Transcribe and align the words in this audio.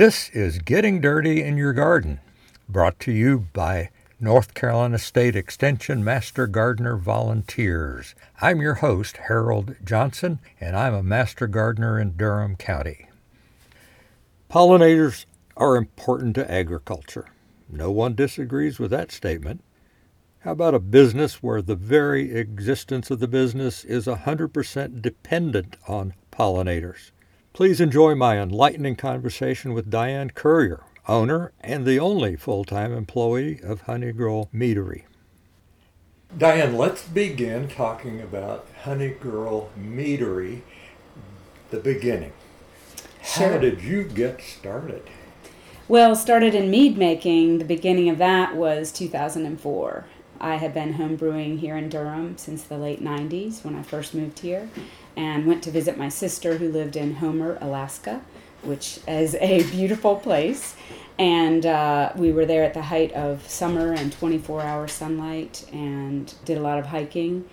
This 0.00 0.30
is 0.30 0.60
Getting 0.60 1.02
Dirty 1.02 1.42
in 1.42 1.58
Your 1.58 1.74
Garden, 1.74 2.20
brought 2.66 2.98
to 3.00 3.12
you 3.12 3.48
by 3.52 3.90
North 4.18 4.54
Carolina 4.54 4.96
State 4.96 5.36
Extension 5.36 6.02
Master 6.02 6.46
Gardener 6.46 6.96
Volunteers. 6.96 8.14
I'm 8.40 8.62
your 8.62 8.76
host, 8.76 9.18
Harold 9.28 9.76
Johnson, 9.84 10.38
and 10.58 10.74
I'm 10.74 10.94
a 10.94 11.02
Master 11.02 11.46
Gardener 11.46 12.00
in 12.00 12.16
Durham 12.16 12.56
County. 12.56 13.10
Pollinators 14.50 15.26
are 15.54 15.76
important 15.76 16.34
to 16.36 16.50
agriculture. 16.50 17.26
No 17.68 17.90
one 17.90 18.14
disagrees 18.14 18.78
with 18.78 18.90
that 18.92 19.12
statement. 19.12 19.62
How 20.38 20.52
about 20.52 20.72
a 20.72 20.80
business 20.80 21.42
where 21.42 21.60
the 21.60 21.76
very 21.76 22.34
existence 22.34 23.10
of 23.10 23.18
the 23.18 23.28
business 23.28 23.84
is 23.84 24.06
100% 24.06 25.02
dependent 25.02 25.76
on 25.86 26.14
pollinators? 26.32 27.10
Please 27.52 27.80
enjoy 27.80 28.14
my 28.14 28.38
enlightening 28.38 28.94
conversation 28.94 29.74
with 29.74 29.90
Diane 29.90 30.30
Currier, 30.30 30.84
owner 31.08 31.52
and 31.60 31.84
the 31.84 31.98
only 31.98 32.36
full-time 32.36 32.92
employee 32.92 33.60
of 33.62 33.82
Honeygirl 33.82 34.50
Meadery. 34.52 35.02
Diane, 36.38 36.76
let's 36.76 37.02
begin 37.08 37.66
talking 37.66 38.20
about 38.20 38.68
Honeygirl 38.84 39.68
Meadery, 39.76 40.62
the 41.70 41.80
beginning. 41.80 42.32
Sure. 43.22 43.50
How 43.50 43.58
did 43.58 43.82
you 43.82 44.04
get 44.04 44.40
started? 44.40 45.02
Well, 45.88 46.14
started 46.14 46.54
in 46.54 46.70
mead 46.70 46.96
making. 46.96 47.58
The 47.58 47.64
beginning 47.64 48.08
of 48.08 48.18
that 48.18 48.54
was 48.54 48.92
2004. 48.92 50.06
I 50.40 50.54
had 50.54 50.72
been 50.72 50.94
home 50.94 51.16
brewing 51.16 51.58
here 51.58 51.76
in 51.76 51.88
Durham 51.88 52.38
since 52.38 52.62
the 52.62 52.78
late 52.78 53.02
90s 53.02 53.64
when 53.64 53.74
I 53.74 53.82
first 53.82 54.14
moved 54.14 54.38
here 54.38 54.70
and 55.16 55.46
went 55.46 55.62
to 55.64 55.70
visit 55.70 55.98
my 55.98 56.08
sister 56.08 56.58
who 56.58 56.70
lived 56.70 56.96
in 56.96 57.16
Homer, 57.16 57.58
Alaska, 57.60 58.22
which 58.62 59.00
is 59.08 59.34
a 59.36 59.62
beautiful 59.70 60.16
place. 60.16 60.76
And 61.18 61.66
uh, 61.66 62.12
we 62.16 62.32
were 62.32 62.46
there 62.46 62.64
at 62.64 62.74
the 62.74 62.82
height 62.82 63.12
of 63.12 63.46
summer 63.48 63.92
and 63.92 64.12
24 64.12 64.62
hour 64.62 64.88
sunlight 64.88 65.66
and 65.72 66.32
did 66.44 66.56
a 66.56 66.62
lot 66.62 66.78
of 66.78 66.86
hiking. 66.86 67.48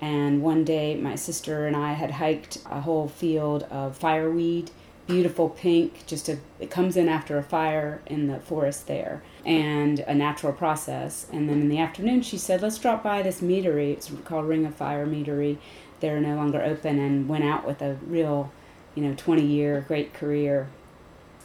And 0.00 0.42
one 0.42 0.64
day, 0.64 0.96
my 0.96 1.14
sister 1.14 1.68
and 1.68 1.76
I 1.76 1.92
had 1.92 2.10
hiked 2.10 2.58
a 2.68 2.80
whole 2.80 3.06
field 3.06 3.62
of 3.64 3.96
fireweed, 3.96 4.72
beautiful 5.06 5.48
pink, 5.48 6.04
just 6.06 6.28
a, 6.28 6.38
it 6.58 6.70
comes 6.70 6.96
in 6.96 7.08
after 7.08 7.38
a 7.38 7.42
fire 7.44 8.02
in 8.06 8.26
the 8.26 8.40
forest 8.40 8.88
there, 8.88 9.22
and 9.46 10.00
a 10.00 10.14
natural 10.14 10.52
process. 10.52 11.26
And 11.32 11.48
then 11.48 11.60
in 11.60 11.68
the 11.68 11.78
afternoon, 11.78 12.22
she 12.22 12.36
said, 12.36 12.62
Let's 12.62 12.78
drop 12.78 13.04
by 13.04 13.22
this 13.22 13.40
meadery. 13.40 13.92
It's 13.92 14.10
called 14.24 14.46
Ring 14.46 14.66
of 14.66 14.74
Fire 14.74 15.06
Meadery 15.06 15.58
they're 16.02 16.20
no 16.20 16.36
longer 16.36 16.62
open 16.62 16.98
and 16.98 17.26
went 17.26 17.44
out 17.44 17.66
with 17.66 17.80
a 17.80 17.96
real, 18.06 18.52
you 18.94 19.02
know, 19.02 19.14
20 19.16 19.42
year 19.42 19.82
great 19.88 20.12
career. 20.12 20.68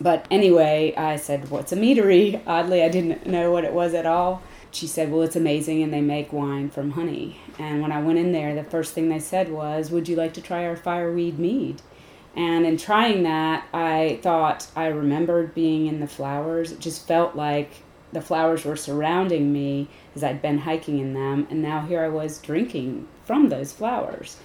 But 0.02 0.28
anyway, 0.30 0.94
I 0.98 1.16
said, 1.16 1.50
What's 1.50 1.72
a 1.72 1.78
meadery? 1.78 2.42
Oddly, 2.46 2.84
I 2.84 2.90
didn't 2.90 3.26
know 3.26 3.52
what 3.52 3.64
it 3.64 3.74
was 3.74 3.94
at 3.94 4.06
all. 4.06 4.44
She 4.72 4.86
said, 4.86 5.12
Well, 5.12 5.22
it's 5.22 5.36
amazing 5.36 5.82
and 5.82 5.94
they 5.94 6.02
make 6.02 6.34
wine 6.34 6.70
from 6.70 6.92
honey. 6.92 7.40
And 7.58 7.82
when 7.82 7.92
I 7.92 8.02
went 8.02 8.20
in 8.20 8.34
there, 8.34 8.54
the 8.54 8.64
first 8.64 8.94
thing 8.94 9.08
they 9.08 9.20
said 9.20 9.50
was, 9.52 9.90
Would 9.90 10.10
you 10.10 10.16
like 10.16 10.34
to 10.34 10.42
try 10.42 10.66
our 10.66 10.76
fireweed 10.76 11.40
mead? 11.40 11.82
And 12.36 12.68
in 12.68 12.78
trying 12.78 13.24
that, 13.24 13.66
I 13.74 14.20
thought 14.22 14.68
I 14.76 14.88
remembered 14.88 15.56
being 15.56 15.88
in 15.88 16.00
the 16.00 16.08
flowers. 16.08 16.72
It 16.72 16.80
just 16.80 17.08
felt 17.08 17.36
like 17.36 17.72
the 18.14 18.22
flowers 18.22 18.64
were 18.64 18.76
surrounding 18.76 19.52
me 19.52 19.88
as 20.16 20.24
I'd 20.24 20.42
been 20.42 20.60
hiking 20.60 21.00
in 21.00 21.14
them. 21.14 21.48
And 21.50 21.64
now 21.64 21.82
here 21.88 22.04
I 22.04 22.10
was 22.10 22.38
drinking 22.38 23.08
from 23.26 23.50
those 23.50 23.74
flowers 23.74 24.38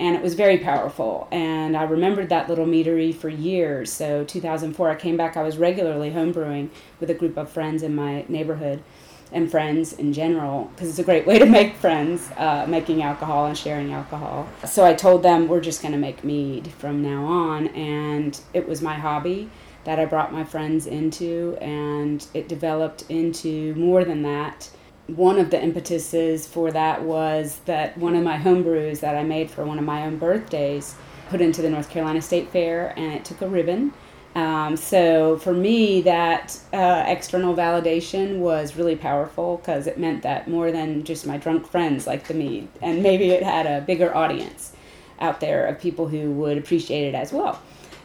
and 0.00 0.16
it 0.16 0.22
was 0.22 0.32
very 0.32 0.56
powerful. 0.56 1.28
And 1.30 1.76
I 1.76 1.82
remembered 1.82 2.30
that 2.30 2.48
little 2.48 2.66
meadery 2.66 3.14
for 3.14 3.28
years. 3.28 3.92
So 3.92 4.24
2004, 4.24 4.90
I 4.90 4.94
came 4.94 5.18
back. 5.18 5.36
I 5.36 5.42
was 5.42 5.58
regularly 5.58 6.10
homebrewing 6.10 6.70
with 6.98 7.10
a 7.10 7.14
group 7.14 7.36
of 7.36 7.50
friends 7.50 7.82
in 7.82 7.94
my 7.94 8.24
neighborhood 8.26 8.82
and 9.30 9.50
friends 9.50 9.92
in 9.92 10.12
general 10.12 10.70
because 10.74 10.88
it's 10.88 10.98
a 10.98 11.04
great 11.04 11.26
way 11.26 11.38
to 11.38 11.46
make 11.46 11.76
friends 11.76 12.30
uh, 12.36 12.64
making 12.66 13.02
alcohol 13.02 13.46
and 13.46 13.56
sharing 13.56 13.92
alcohol 13.92 14.48
so 14.64 14.84
i 14.84 14.92
told 14.92 15.22
them 15.22 15.46
we're 15.46 15.60
just 15.60 15.82
going 15.82 15.92
to 15.92 15.98
make 15.98 16.24
mead 16.24 16.66
from 16.72 17.00
now 17.00 17.24
on 17.24 17.68
and 17.68 18.40
it 18.54 18.66
was 18.66 18.82
my 18.82 18.94
hobby 18.94 19.48
that 19.84 20.00
i 20.00 20.04
brought 20.04 20.32
my 20.32 20.42
friends 20.42 20.88
into 20.88 21.56
and 21.60 22.26
it 22.34 22.48
developed 22.48 23.04
into 23.08 23.72
more 23.76 24.04
than 24.04 24.22
that 24.22 24.68
one 25.16 25.38
of 25.38 25.50
the 25.50 25.62
impetuses 25.62 26.46
for 26.46 26.70
that 26.72 27.02
was 27.02 27.60
that 27.66 27.96
one 27.98 28.14
of 28.16 28.22
my 28.22 28.36
home 28.36 28.62
brews 28.62 29.00
that 29.00 29.14
I 29.14 29.22
made 29.22 29.50
for 29.50 29.64
one 29.64 29.78
of 29.78 29.84
my 29.84 30.06
own 30.06 30.18
birthdays 30.18 30.94
put 31.28 31.40
into 31.40 31.62
the 31.62 31.70
North 31.70 31.90
Carolina 31.90 32.20
State 32.20 32.50
Fair 32.50 32.92
and 32.96 33.12
it 33.12 33.24
took 33.24 33.40
a 33.42 33.48
ribbon. 33.48 33.92
Um, 34.34 34.76
so 34.76 35.38
for 35.38 35.52
me, 35.52 36.02
that 36.02 36.58
uh, 36.72 37.04
external 37.06 37.54
validation 37.54 38.38
was 38.38 38.76
really 38.76 38.94
powerful 38.94 39.56
because 39.56 39.86
it 39.86 39.98
meant 39.98 40.22
that 40.22 40.48
more 40.48 40.70
than 40.70 41.02
just 41.02 41.26
my 41.26 41.36
drunk 41.36 41.66
friends 41.66 42.06
liked 42.06 42.28
the 42.28 42.34
mead, 42.34 42.68
and 42.80 43.02
maybe 43.02 43.30
it 43.30 43.42
had 43.42 43.66
a 43.66 43.84
bigger 43.84 44.14
audience 44.14 44.72
out 45.20 45.40
there 45.40 45.66
of 45.66 45.80
people 45.80 46.06
who 46.06 46.30
would 46.30 46.58
appreciate 46.58 47.08
it 47.08 47.14
as 47.14 47.32
well. 47.32 47.60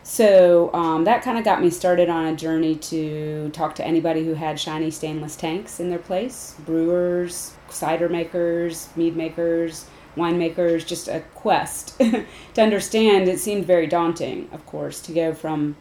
So 0.05 0.71
um, 0.71 1.05
that 1.05 1.23
kind 1.23 1.39
of 1.39 1.43
got 1.43 1.63
me 1.63 1.71
started 1.71 2.09
on 2.09 2.25
a 2.25 2.35
journey 2.35 2.75
to 2.75 3.49
talk 3.49 3.73
to 3.75 3.85
anybody 3.85 4.23
who 4.23 4.35
had 4.35 4.59
shiny 4.59 4.91
stainless 4.91 5.35
tanks 5.35 5.79
in 5.79 5.89
their 5.89 5.97
place 5.97 6.53
brewers, 6.63 7.55
cider 7.69 8.07
makers, 8.07 8.87
mead 8.95 9.15
makers, 9.15 9.87
winemakers, 10.15 10.85
just 10.85 11.07
a 11.07 11.21
quest 11.33 11.97
to 12.53 12.61
understand. 12.61 13.27
It 13.27 13.39
seemed 13.39 13.65
very 13.65 13.87
daunting, 13.87 14.47
of 14.51 14.63
course, 14.67 15.01
to 15.01 15.11
go 15.11 15.33
from 15.33 15.75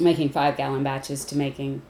making 0.00 0.30
five 0.30 0.56
gallon 0.56 0.82
batches 0.82 1.24
to 1.26 1.36
making 1.36 1.80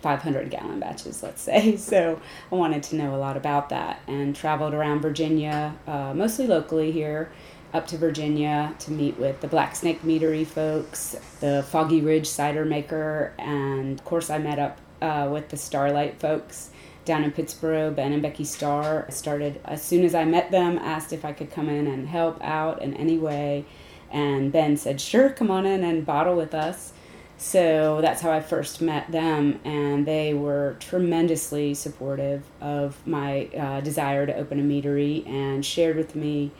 500 0.00 0.48
gallon 0.48 0.80
batches, 0.80 1.22
let's 1.22 1.42
say. 1.42 1.76
So 1.90 2.18
I 2.50 2.54
wanted 2.54 2.82
to 2.84 2.96
know 2.96 3.14
a 3.14 3.18
lot 3.18 3.36
about 3.36 3.68
that 3.68 4.00
and 4.06 4.34
traveled 4.34 4.72
around 4.72 5.02
Virginia, 5.02 5.76
uh, 5.86 6.14
mostly 6.14 6.46
locally 6.46 6.92
here 6.92 7.30
up 7.72 7.86
to 7.88 7.96
Virginia 7.96 8.74
to 8.80 8.90
meet 8.90 9.18
with 9.18 9.40
the 9.40 9.48
Blacksnake 9.48 10.00
Meadery 10.00 10.46
folks, 10.46 11.16
the 11.40 11.64
Foggy 11.68 12.00
Ridge 12.00 12.26
cider 12.26 12.64
maker, 12.64 13.32
and 13.38 13.98
of 13.98 14.04
course 14.04 14.30
I 14.30 14.38
met 14.38 14.58
up 14.58 14.78
uh, 15.00 15.28
with 15.30 15.48
the 15.48 15.56
Starrlight 15.56 16.18
folks 16.18 16.70
down 17.04 17.24
in 17.24 17.32
Pittsboro. 17.32 17.94
Ben 17.94 18.12
and 18.12 18.22
Becky 18.22 18.44
Starr. 18.44 19.06
I 19.08 19.10
started 19.10 19.60
as 19.64 19.82
soon 19.82 20.04
as 20.04 20.14
I 20.14 20.24
met 20.24 20.50
them, 20.50 20.78
asked 20.78 21.12
if 21.12 21.24
I 21.24 21.32
could 21.32 21.50
come 21.50 21.68
in 21.68 21.86
and 21.86 22.08
help 22.08 22.42
out 22.42 22.82
in 22.82 22.94
any 22.94 23.18
way, 23.18 23.64
and 24.10 24.52
Ben 24.52 24.76
said, 24.76 25.00
"Sure, 25.00 25.30
come 25.30 25.50
on 25.50 25.64
in 25.64 25.84
and 25.84 26.04
bottle 26.04 26.36
with 26.36 26.54
us." 26.54 26.92
So 27.38 28.00
that's 28.02 28.20
how 28.20 28.30
I 28.30 28.40
first 28.40 28.82
met 28.82 29.10
them, 29.10 29.60
and 29.64 30.04
they 30.04 30.34
were 30.34 30.76
tremendously 30.78 31.72
supportive 31.72 32.42
of 32.60 33.06
my 33.06 33.46
uh, 33.46 33.80
desire 33.80 34.26
to 34.26 34.36
open 34.36 34.60
a 34.60 34.62
meadery 34.62 35.26
and 35.26 35.64
shared 35.64 35.96
with 35.96 36.14
me 36.14 36.50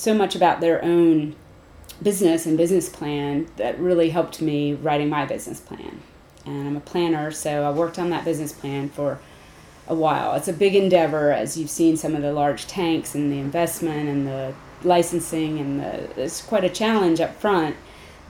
so 0.00 0.14
much 0.14 0.34
about 0.34 0.60
their 0.60 0.84
own 0.84 1.34
business 2.02 2.46
and 2.46 2.56
business 2.56 2.88
plan 2.88 3.48
that 3.56 3.78
really 3.78 4.10
helped 4.10 4.40
me 4.40 4.72
writing 4.74 5.08
my 5.08 5.24
business 5.26 5.60
plan. 5.60 6.00
And 6.46 6.68
I'm 6.68 6.76
a 6.76 6.80
planner, 6.80 7.30
so 7.30 7.64
I 7.64 7.70
worked 7.70 7.98
on 7.98 8.10
that 8.10 8.24
business 8.24 8.52
plan 8.52 8.88
for 8.88 9.18
a 9.88 9.94
while. 9.94 10.34
It's 10.34 10.48
a 10.48 10.52
big 10.52 10.74
endeavor, 10.74 11.32
as 11.32 11.56
you've 11.56 11.70
seen 11.70 11.96
some 11.96 12.14
of 12.14 12.22
the 12.22 12.32
large 12.32 12.66
tanks 12.66 13.14
and 13.14 13.32
the 13.32 13.38
investment 13.38 14.08
and 14.08 14.26
the 14.26 14.54
licensing, 14.84 15.58
and 15.58 15.80
the, 15.80 16.22
it's 16.22 16.42
quite 16.42 16.64
a 16.64 16.68
challenge 16.68 17.20
up 17.20 17.34
front 17.34 17.76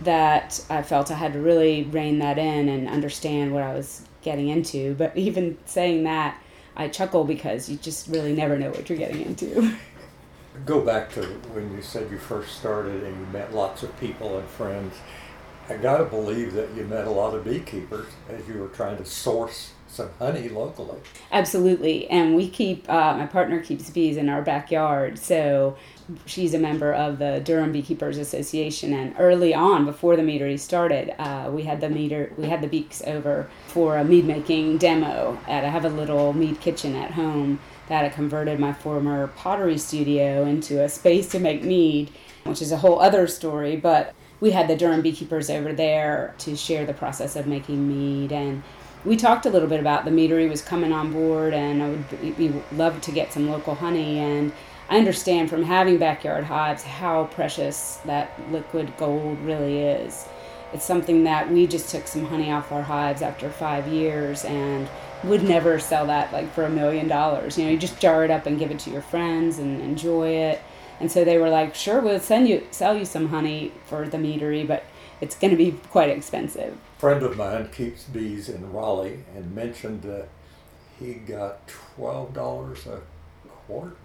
that 0.01 0.65
I 0.71 0.83
felt 0.83 1.11
I 1.11 1.15
had 1.15 1.33
to 1.33 1.41
really 1.41 1.83
rein 1.85 2.21
that 2.21 2.39
in 2.39 2.69
and 2.69 2.89
understand 2.89 3.53
what 3.53 3.63
I 3.63 3.75
was 3.75 4.03
getting 4.23 4.49
into. 4.49 4.95
But 4.95 5.17
even 5.17 5.59
saying 5.67 6.05
that, 6.05 6.41
I 6.77 6.89
chuckle 6.89 7.25
because 7.25 7.69
you 7.69 7.77
just 7.77 8.09
really 8.09 8.33
never 8.33 8.57
know 8.57 8.71
what 8.71 8.89
you're 8.89 8.99
getting 8.99 9.23
into. 9.23 9.75
go 10.65 10.81
back 10.81 11.13
to 11.13 11.23
when 11.53 11.75
you 11.75 11.83
said 11.83 12.11
you 12.11 12.19
first 12.19 12.59
started 12.59 13.03
and 13.03 13.19
you 13.19 13.27
met 13.33 13.55
lots 13.55 13.83
of 13.83 13.99
people 14.01 14.39
and 14.39 14.49
friends. 14.49 14.95
I 15.69 15.77
got 15.77 15.99
to 15.99 16.05
believe 16.05 16.55
that 16.55 16.75
you 16.75 16.85
met 16.85 17.07
a 17.07 17.11
lot 17.11 17.35
of 17.35 17.45
beekeepers 17.45 18.09
as 18.29 18.49
you 18.49 18.59
were 18.59 18.69
trying 18.69 18.97
to 18.97 19.05
source 19.05 19.73
some 19.87 20.09
honey 20.19 20.49
locally. 20.49 20.99
Absolutely, 21.33 22.09
and 22.09 22.35
we 22.35 22.49
keep 22.49 22.89
uh, 22.89 23.17
my 23.17 23.27
partner 23.27 23.61
keeps 23.61 23.91
bees 23.91 24.17
in 24.17 24.29
our 24.29 24.43
backyard, 24.43 25.19
so 25.19 25.77
she's 26.25 26.55
a 26.55 26.59
member 26.59 26.93
of 26.93 27.19
the 27.19 27.41
Durham 27.45 27.73
Beekeepers 27.73 28.19
Association. 28.19 28.93
And 28.93 29.15
early 29.19 29.55
on, 29.55 29.85
before 29.85 30.17
the 30.17 30.23
meadery 30.23 30.59
started, 30.59 31.15
uh, 31.21 31.51
we 31.51 31.65
had 31.65 31.81
the 31.81 31.89
meter 31.89 32.33
we 32.37 32.47
had 32.47 32.61
the 32.61 32.69
beaks 32.69 33.03
over 33.07 33.49
for 33.67 33.97
a 33.97 34.05
mead 34.05 34.25
making 34.25 34.79
demo. 34.79 35.39
At 35.47 35.65
I 35.65 35.69
have 35.69 35.85
a 35.85 35.91
little 35.91 36.33
mead 36.33 36.61
kitchen 36.61 36.95
at 36.95 37.13
home 37.13 37.59
that 37.89 38.05
I 38.05 38.09
converted 38.09 38.59
my 38.59 38.73
former 38.73 39.29
pottery 39.29 39.79
studio 39.79 40.45
into 40.45 40.83
a 40.83 40.89
space 40.89 41.29
to 41.31 41.39
make 41.39 41.63
mead, 41.63 42.11
which 42.45 42.63
is 42.63 42.73
a 42.73 42.77
whole 42.77 43.01
other 43.01 43.27
story. 43.27 43.77
But 43.77 44.15
we 44.41 44.51
had 44.53 44.69
the 44.69 44.77
Durham 44.77 45.03
beekeepers 45.03 45.51
over 45.51 45.73
there 45.73 46.35
to 46.39 46.57
share 46.57 46.87
the 46.87 46.95
process 46.95 47.37
of 47.37 47.47
making 47.47 47.89
mead 47.89 48.33
and 48.33 48.63
we 49.05 49.17
talked 49.17 49.47
a 49.47 49.51
little 49.51 49.69
bit 49.69 49.81
about 49.81 50.05
the 50.05 50.11
meadery 50.11 50.49
was 50.49 50.61
coming 50.61 50.93
on 50.93 51.13
board 51.13 51.55
and 51.55 51.83
I 51.83 51.89
would 51.91 52.63
love 52.73 53.01
to 53.03 53.13
get 53.13 53.33
some 53.33 53.49
local 53.49 53.75
honey 53.75 54.19
and 54.19 54.53
I 54.89 54.99
understand 54.99 55.51
from 55.51 55.63
having 55.63 55.99
backyard 55.99 56.45
hives 56.45 56.83
how 56.83 57.25
precious 57.27 57.99
that 58.07 58.33
liquid 58.51 58.93
gold 58.97 59.39
really 59.41 59.81
is 59.81 60.27
it's 60.73 60.85
something 60.85 61.25
that 61.25 61.51
we 61.51 61.67
just 61.67 61.91
took 61.91 62.07
some 62.07 62.27
honey 62.27 62.51
off 62.51 62.73
our 62.73 62.83
hives 62.83 63.23
after 63.23 63.49
five 63.49 63.89
years 63.89 64.45
and 64.45 64.89
would 65.25 65.43
never 65.43 65.79
sell 65.79 66.07
that 66.07 66.33
like 66.33 66.53
for 66.53 66.65
a 66.65 66.71
million 66.71 67.09
dollars. 67.09 67.59
You 67.59 67.65
know, 67.65 67.71
you 67.71 67.79
just 67.79 68.01
jar 68.01 68.25
it 68.25 68.31
up 68.31 68.47
and 68.47 68.59
give 68.59 68.71
it 68.71 68.79
to 68.81 68.91
your 68.91 69.03
friends 69.03 69.59
and 69.59 69.81
enjoy 69.81 70.29
it. 70.29 70.63
And 71.01 71.11
so 71.11 71.25
they 71.25 71.39
were 71.39 71.49
like, 71.49 71.75
"Sure, 71.75 72.01
we'll 72.01 72.21
send 72.21 72.49
you 72.49 72.67
sell 72.71 72.97
you 72.97 73.05
some 73.05 73.29
honey 73.29 73.73
for 73.87 74.09
the 74.09 74.19
meadery, 74.19 74.67
but 74.67 74.85
it's 75.21 75.37
going 75.37 75.51
to 75.51 75.57
be 75.57 75.73
quite 75.91 76.11
expensive." 76.11 76.77
A 76.97 77.01
friend 77.01 77.23
of 77.23 77.37
mine 77.37 77.69
keeps 77.69 78.05
bees 78.05 78.49
in 78.49 78.73
Raleigh 78.73 79.25
and 79.37 79.55
mentioned 79.55 80.03
that 80.03 80.29
he 80.99 81.15
got 81.15 81.69
twelve 81.69 82.35
dollars 82.35 82.87
a 82.87 83.01
quart 83.67 83.97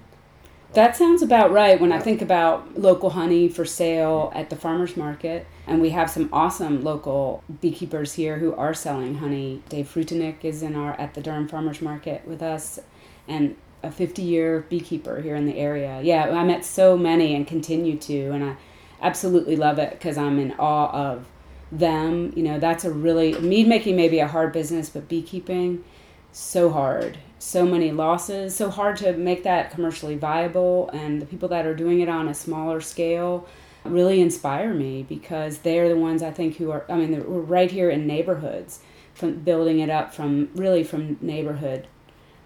that 0.73 0.95
sounds 0.95 1.21
about 1.21 1.51
right 1.51 1.79
when 1.79 1.91
I 1.91 1.99
think 1.99 2.21
about 2.21 2.79
local 2.79 3.11
honey 3.11 3.47
for 3.47 3.63
sale 3.63 4.31
at 4.33 4.49
the 4.49 4.55
farmers 4.55 4.97
market. 4.97 5.45
And 5.67 5.81
we 5.81 5.91
have 5.91 6.09
some 6.09 6.29
awesome 6.33 6.83
local 6.83 7.43
beekeepers 7.61 8.13
here 8.13 8.39
who 8.39 8.53
are 8.55 8.73
selling 8.73 9.15
honey. 9.15 9.61
Dave 9.69 9.87
Frutenick 9.93 10.43
is 10.43 10.63
in 10.63 10.75
our 10.75 10.99
at 10.99 11.13
the 11.13 11.21
Durham 11.21 11.47
Farmers 11.47 11.81
Market 11.81 12.27
with 12.27 12.41
us 12.41 12.79
and 13.27 13.55
a 13.83 13.91
50 13.91 14.21
year 14.21 14.65
beekeeper 14.69 15.21
here 15.21 15.35
in 15.35 15.45
the 15.45 15.57
area. 15.57 16.01
Yeah, 16.01 16.29
I 16.29 16.43
met 16.43 16.65
so 16.65 16.97
many 16.97 17.35
and 17.35 17.45
continue 17.45 17.97
to 17.99 18.31
and 18.31 18.43
I 18.43 18.55
absolutely 19.01 19.55
love 19.55 19.77
it 19.77 19.91
because 19.91 20.17
I'm 20.17 20.39
in 20.39 20.53
awe 20.53 20.91
of 20.91 21.27
them. 21.71 22.33
You 22.35 22.43
know, 22.43 22.59
that's 22.59 22.83
a 22.83 22.91
really 22.91 23.39
mead 23.39 23.67
making 23.67 23.95
may 23.95 24.09
be 24.09 24.19
a 24.19 24.27
hard 24.27 24.51
business, 24.51 24.89
but 24.89 25.07
beekeeping 25.07 25.83
so 26.31 26.71
hard 26.71 27.19
so 27.43 27.65
many 27.65 27.91
losses, 27.91 28.55
so 28.55 28.69
hard 28.69 28.95
to 28.95 29.13
make 29.13 29.43
that 29.43 29.69
commercially 29.69 30.15
viable. 30.15 30.89
And 30.93 31.21
the 31.21 31.25
people 31.25 31.49
that 31.49 31.65
are 31.65 31.75
doing 31.75 31.99
it 31.99 32.07
on 32.07 32.29
a 32.29 32.33
smaller 32.33 32.79
scale 32.79 33.47
really 33.83 34.21
inspire 34.21 34.73
me 34.73 35.03
because 35.03 35.57
they're 35.59 35.89
the 35.89 35.97
ones 35.97 36.23
I 36.23 36.31
think 36.31 36.55
who 36.55 36.71
are, 36.71 36.85
I 36.89 36.95
mean, 36.95 37.11
we're 37.11 37.41
right 37.41 37.69
here 37.69 37.89
in 37.89 38.07
neighborhoods, 38.07 38.79
from 39.13 39.39
building 39.39 39.79
it 39.79 39.89
up 39.89 40.13
from 40.13 40.49
really 40.55 40.83
from 40.83 41.17
neighborhood 41.21 41.87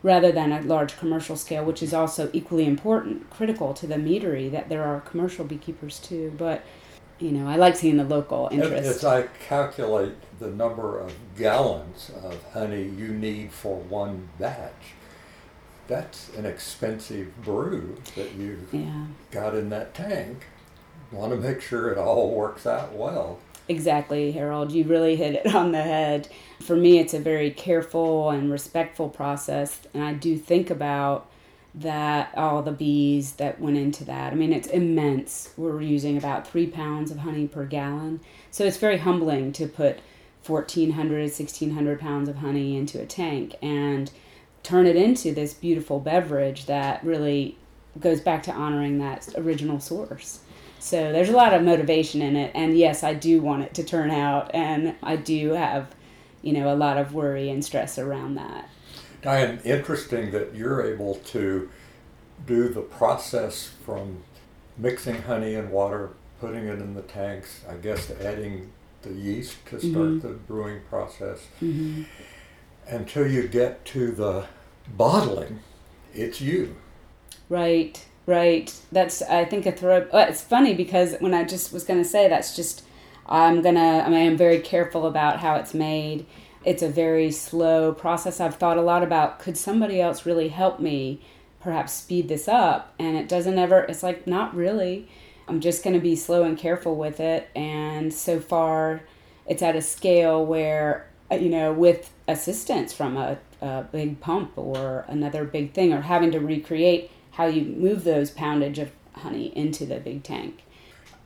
rather 0.04 0.32
than 0.32 0.52
a 0.52 0.62
large 0.62 0.98
commercial 0.98 1.36
scale, 1.36 1.64
which 1.64 1.84
is 1.84 1.94
also 1.94 2.30
equally 2.34 2.66
important, 2.66 3.30
critical 3.30 3.74
to 3.76 3.88
the 3.88 3.96
meadery 3.96 4.50
that 4.52 4.68
there 4.68 4.84
are 4.84 5.02
commercial 5.02 5.46
beekeepers 5.46 6.00
too. 6.00 6.34
But 6.38 6.64
you 7.20 7.32
know, 7.32 7.48
I 7.48 7.56
like 7.56 7.76
seeing 7.76 7.98
the 7.98 8.04
local 8.04 8.50
interest. 8.52 8.88
As 8.88 9.06
I 9.06 9.24
calculate 9.48 10.14
the 10.40 10.50
number 10.50 11.00
of 11.00 11.14
gallons 11.38 12.12
of 12.24 12.44
honey 12.54 12.84
you 12.84 13.10
need 13.10 13.52
for 13.52 13.78
one 13.78 14.30
batch, 14.40 14.94
that's 15.88 16.30
an 16.36 16.46
expensive 16.46 17.42
brew 17.44 17.98
that 18.16 18.34
you've 18.34 18.74
yeah. 18.74 19.06
got 19.32 19.56
in 19.56 19.70
that 19.70 19.94
tank. 19.94 20.46
Want 21.12 21.32
to 21.32 21.38
make 21.38 21.62
sure 21.62 21.90
it 21.90 21.98
all 21.98 22.32
works 22.32 22.68
out 22.68 22.94
well. 22.94 23.40
Exactly, 23.70 24.32
Harold. 24.32 24.72
You 24.72 24.84
really 24.84 25.16
hit 25.16 25.36
it 25.36 25.56
on 25.56 25.72
the 25.72 25.82
head. 25.82 26.30
For 26.62 26.76
me, 26.76 27.00
it's 27.00 27.14
a 27.14 27.20
very 27.20 27.52
careful 27.52 28.30
and 28.30 28.52
respectful 28.52 29.10
process, 29.10 29.80
and 29.94 30.04
I 30.04 30.14
do 30.14 30.38
think 30.38 30.70
about 30.70 31.30
that 31.80 32.32
all 32.36 32.64
the 32.64 32.72
bees 32.72 33.34
that 33.34 33.62
went 33.62 33.78
into 33.78 34.04
that. 34.06 34.34
I 34.34 34.36
mean, 34.36 34.52
it's 34.52 34.68
immense. 34.68 35.52
We're 35.58 35.82
using 35.82 36.18
about 36.18 36.48
three 36.48 36.68
pounds 36.68 37.12
of 37.12 37.20
honey 37.20 37.48
per 37.48 37.66
gallon. 37.66 38.20
So 38.50 38.66
it's 38.66 38.78
very 38.78 38.98
humbling 38.98 39.52
to 39.54 39.68
put 39.68 40.00
1,400, 40.46 41.22
1,600 41.22 42.00
pounds 42.00 42.30
of 42.30 42.38
honey 42.38 42.78
into 42.78 43.00
a 43.00 43.06
tank 43.06 43.56
and 43.62 44.10
turn 44.64 44.88
it 44.88 44.96
into 44.96 45.34
this 45.34 45.54
beautiful 45.54 46.00
beverage 46.00 46.66
that 46.66 47.04
really 47.04 47.58
goes 48.00 48.22
back 48.22 48.44
to 48.44 48.52
honoring 48.52 48.98
that 49.00 49.28
original 49.38 49.80
source. 49.80 50.40
So 50.80 51.12
there's 51.12 51.30
a 51.30 51.36
lot 51.36 51.54
of 51.54 51.64
motivation 51.64 52.22
in 52.22 52.36
it. 52.36 52.52
And 52.56 52.78
yes, 52.78 53.04
I 53.04 53.14
do 53.14 53.42
want 53.42 53.64
it 53.64 53.74
to 53.76 53.84
turn 53.84 54.10
out. 54.10 54.50
And 54.54 54.96
I 55.04 55.16
do 55.16 55.52
have, 55.52 55.94
you 56.42 56.54
know, 56.54 56.74
a 56.74 56.76
lot 56.76 56.98
of 56.98 57.14
worry 57.14 57.50
and 57.50 57.64
stress 57.64 58.00
around 58.00 58.36
that. 58.36 58.70
Diane, 59.28 59.60
interesting 59.66 60.32
that 60.32 60.56
you're 60.56 60.82
able 60.82 61.16
to 61.16 61.70
do 62.46 62.70
the 62.70 62.80
process 62.80 63.70
from 63.84 64.24
mixing 64.78 65.22
honey 65.24 65.56
and 65.56 65.70
water, 65.70 66.12
putting 66.40 66.66
it 66.66 66.80
in 66.80 66.94
the 66.94 67.02
tanks, 67.02 67.60
I 67.70 67.74
guess 67.74 68.10
adding 68.22 68.72
the 69.02 69.12
yeast 69.12 69.58
to 69.66 69.82
start 69.82 69.92
mm-hmm. 69.92 70.20
the 70.26 70.34
brewing 70.34 70.80
process, 70.90 71.46
mm-hmm. 71.62 72.04
until 72.88 73.30
you 73.30 73.50
get 73.50 73.84
to 73.88 74.12
the 74.12 74.46
bottling, 74.96 75.60
it's 76.14 76.40
you. 76.40 76.78
Right, 77.50 78.06
right. 78.28 78.74
That's, 78.94 79.22
I 79.22 79.44
think, 79.44 79.66
a 79.66 79.74
throw. 79.74 80.08
Well, 80.14 80.30
it's 80.30 80.42
funny 80.42 80.74
because 80.74 81.18
when 81.20 81.34
I 81.34 81.44
just 81.44 81.74
was 81.74 81.84
going 81.84 82.02
to 82.02 82.08
say 82.08 82.30
that's 82.30 82.56
just, 82.56 82.82
I'm 83.26 83.62
going 83.62 83.76
to, 83.76 83.82
I 83.82 84.08
mean, 84.08 84.26
I'm 84.26 84.38
very 84.38 84.62
careful 84.62 85.06
about 85.06 85.42
how 85.42 85.58
it's 85.58 85.74
made 85.74 86.26
it's 86.68 86.84
a 86.84 86.90
very 86.90 87.32
slow 87.32 87.94
process. 87.94 88.42
I've 88.42 88.58
thought 88.58 88.78
a 88.78 88.82
lot 88.82 89.02
about 89.02 89.40
could 89.40 89.58
somebody 89.58 90.02
else 90.02 90.26
really 90.26 90.50
help 90.50 90.82
me 90.82 91.22
perhaps 91.62 91.94
speed 91.94 92.28
this 92.28 92.50
up? 92.50 92.94
And 93.00 93.16
it 93.16 93.30
doesn't 93.30 93.58
ever, 93.58 93.80
it's 93.84 94.04
like, 94.04 94.28
not 94.28 94.54
really. 94.54 95.08
I'm 95.48 95.62
just 95.62 95.82
going 95.82 95.94
to 95.94 96.02
be 96.02 96.18
slow 96.18 96.44
and 96.44 96.58
careful 96.58 96.98
with 96.98 97.22
it. 97.22 97.50
And 97.56 98.14
so 98.14 98.42
far, 98.42 99.02
it's 99.46 99.62
at 99.62 99.78
a 99.78 99.82
scale 99.82 100.46
where, 100.46 101.08
uh, 101.32 101.36
you 101.36 101.48
know, 101.48 101.72
with 101.72 102.12
assistance 102.28 102.92
from 102.92 103.16
a, 103.16 103.38
a 103.62 103.84
big 103.90 104.20
pump 104.20 104.58
or 104.58 105.06
another 105.08 105.46
big 105.46 105.74
thing, 105.74 105.94
or 105.94 106.02
having 106.02 106.32
to 106.32 106.40
recreate 106.40 107.10
how 107.32 107.46
you 107.46 107.62
move 107.64 108.04
those 108.04 108.30
poundage 108.30 108.78
of 108.78 108.92
honey 109.14 109.56
into 109.56 109.86
the 109.86 110.02
big 110.02 110.22
tank. 110.22 110.64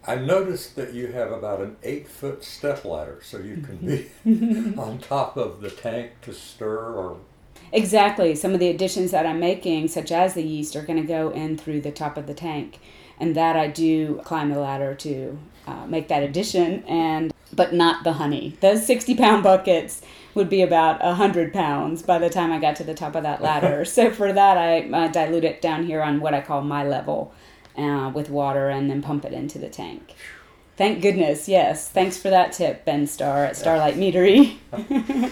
I 0.08 0.16
noticed 0.16 0.76
that 0.78 0.94
you 0.94 1.08
have 1.08 1.32
about 1.32 1.62
an 1.62 1.78
eight 1.84 2.08
foot 2.08 2.44
step 2.44 2.84
ladder, 2.86 3.20
so 3.24 3.38
you 3.38 3.58
can 3.58 3.78
be 3.78 4.10
on 4.80 4.98
top 4.98 5.38
of 5.38 5.62
the 5.62 5.70
tank 5.70 6.22
to 6.24 6.34
stir 6.34 6.94
or. 6.94 7.18
Exactly. 7.72 8.36
Some 8.36 8.54
of 8.54 8.60
the 8.60 8.68
additions 8.68 9.12
that 9.12 9.26
I'm 9.26 9.40
making, 9.40 9.88
such 9.88 10.12
as 10.12 10.34
the 10.34 10.44
yeast, 10.44 10.76
are 10.76 10.82
going 10.82 11.02
to 11.02 11.08
go 11.08 11.30
in 11.30 11.58
through 11.58 11.82
the 11.82 11.92
top 11.92 12.18
of 12.18 12.28
the 12.28 12.34
tank, 12.34 12.80
and 13.20 13.36
that 13.36 13.56
I 13.56 13.68
do 13.68 14.20
climb 14.26 14.50
the 14.50 14.60
ladder 14.60 14.96
to 14.96 15.38
uh, 15.68 15.86
make 15.86 16.08
that 16.08 16.24
addition, 16.24 16.84
and 16.86 17.32
but 17.54 17.74
not 17.74 18.04
the 18.04 18.14
honey. 18.14 18.58
Those 18.60 18.86
60 18.88 19.16
pound 19.16 19.44
buckets 19.44 20.02
would 20.34 20.50
be 20.50 20.62
about 20.62 21.04
100 21.04 21.54
pounds 21.54 22.02
by 22.02 22.18
the 22.18 22.30
time 22.30 22.52
I 22.52 22.60
got 22.60 22.76
to 22.78 22.84
the 22.84 22.94
top 22.94 23.16
of 23.16 23.24
that 23.24 23.42
ladder. 23.42 23.86
so 23.86 24.10
for 24.10 24.34
that, 24.34 24.58
I 24.58 24.90
uh, 24.90 25.08
dilute 25.10 25.44
it 25.44 25.62
down 25.62 25.86
here 25.86 26.02
on 26.02 26.22
what 26.22 26.34
I 26.34 26.42
call 26.42 26.62
my 26.62 26.84
level 26.84 27.34
uh, 27.78 28.12
with 28.14 28.30
water 28.30 28.70
and 28.70 28.90
then 28.90 29.02
pump 29.02 29.26
it 29.26 29.34
into 29.34 29.60
the 29.60 29.70
tank. 29.70 30.14
Thank 30.78 31.02
goodness, 31.02 31.48
yes. 31.48 31.90
Thanks 31.90 32.18
for 32.18 32.30
that 32.30 32.54
tip, 32.54 32.86
Ben 32.86 33.06
Starr 33.06 33.46
at 33.46 33.56
Starrlight 33.56 33.96
Meadery. 33.96 34.58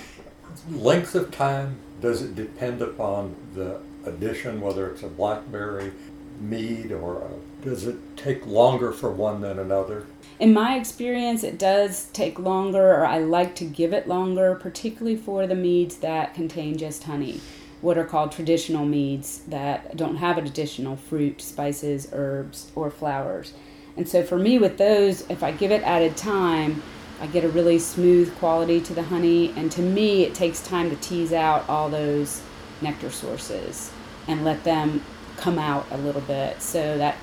Length 0.70 1.16
of 1.16 1.32
time, 1.32 1.78
does 2.02 2.22
it 2.22 2.36
depend 2.36 2.82
upon 2.82 3.36
the 3.56 3.80
addition, 4.06 4.62
whether 4.62 4.90
it's 4.90 5.04
a 5.04 5.08
blackberry 5.08 5.92
mead 6.40 6.92
or 6.92 7.22
a, 7.22 7.66
does 7.66 7.88
it 7.88 7.98
take 8.16 8.46
longer 8.46 8.92
for 8.92 9.12
one 9.12 9.42
than 9.42 9.60
another? 9.60 10.06
In 10.40 10.54
my 10.54 10.78
experience, 10.78 11.44
it 11.44 11.58
does 11.58 12.06
take 12.14 12.40
longer, 12.40 12.94
or 12.94 13.06
I 13.06 13.18
like 13.20 13.56
to 13.56 13.66
give 13.66 13.92
it 13.92 14.08
longer, 14.08 14.56
particularly 14.56 15.18
for 15.18 15.48
the 15.48 15.56
meads 15.56 15.98
that 15.98 16.34
contain 16.34 16.78
just 16.78 17.04
honey 17.04 17.42
what 17.82 17.98
are 17.98 18.06
called 18.06 18.32
traditional 18.32 18.86
meads 18.86 19.40
that 19.48 19.96
don't 19.96 20.18
have 20.18 20.38
additional 20.38 20.96
fruit, 20.96 21.42
spices, 21.42 22.10
herbs, 22.12 22.72
or 22.76 22.90
flowers. 22.92 23.54
And 23.96 24.08
so 24.08 24.24
for 24.24 24.38
me, 24.38 24.58
with 24.60 24.78
those, 24.78 25.30
if 25.30 25.44
I 25.44 25.52
give 25.52 25.72
it 25.72 25.82
added 25.84 26.18
time, 26.18 26.82
I 27.22 27.28
get 27.28 27.44
a 27.44 27.50
really 27.50 27.80
smooth 27.80 28.34
quality 28.38 28.80
to 28.82 28.94
the 28.94 29.04
honey. 29.04 29.54
And 29.56 29.72
to 29.74 29.82
me, 29.82 30.24
it 30.24 30.34
takes 30.34 30.62
time 30.62 30.90
to 30.90 30.96
tease 30.98 31.34
out 31.34 31.68
all 31.68 31.90
those 31.90 32.42
nectar 32.82 33.10
sources 33.10 33.92
and 34.28 34.46
let 34.46 34.64
them 34.64 35.04
come 35.38 35.58
out 35.58 35.86
a 35.92 35.98
little 35.98 36.22
bit. 36.22 36.62
So 36.62 36.98
that 36.98 37.18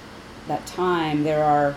that 0.49 0.67
time, 0.67 1.25
there 1.25 1.43
are 1.43 1.75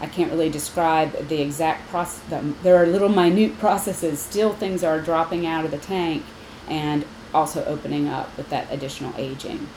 I 0.00 0.06
can't 0.06 0.30
really 0.30 0.50
describe 0.50 1.28
the 1.28 1.40
exact 1.40 1.88
process. 1.88 2.22
There 2.62 2.76
are 2.76 2.86
little 2.86 3.08
minute 3.08 3.58
processes. 3.58 4.20
Still, 4.20 4.52
things 4.52 4.84
are 4.84 5.00
dropping 5.00 5.46
out 5.46 5.64
of 5.64 5.70
the 5.70 5.78
tank, 5.78 6.22
and 6.68 7.04
also 7.36 7.64
opening 7.66 8.08
up 8.08 8.34
with 8.36 8.48
that 8.48 8.66
additional 8.72 9.12
aging. 9.16 9.68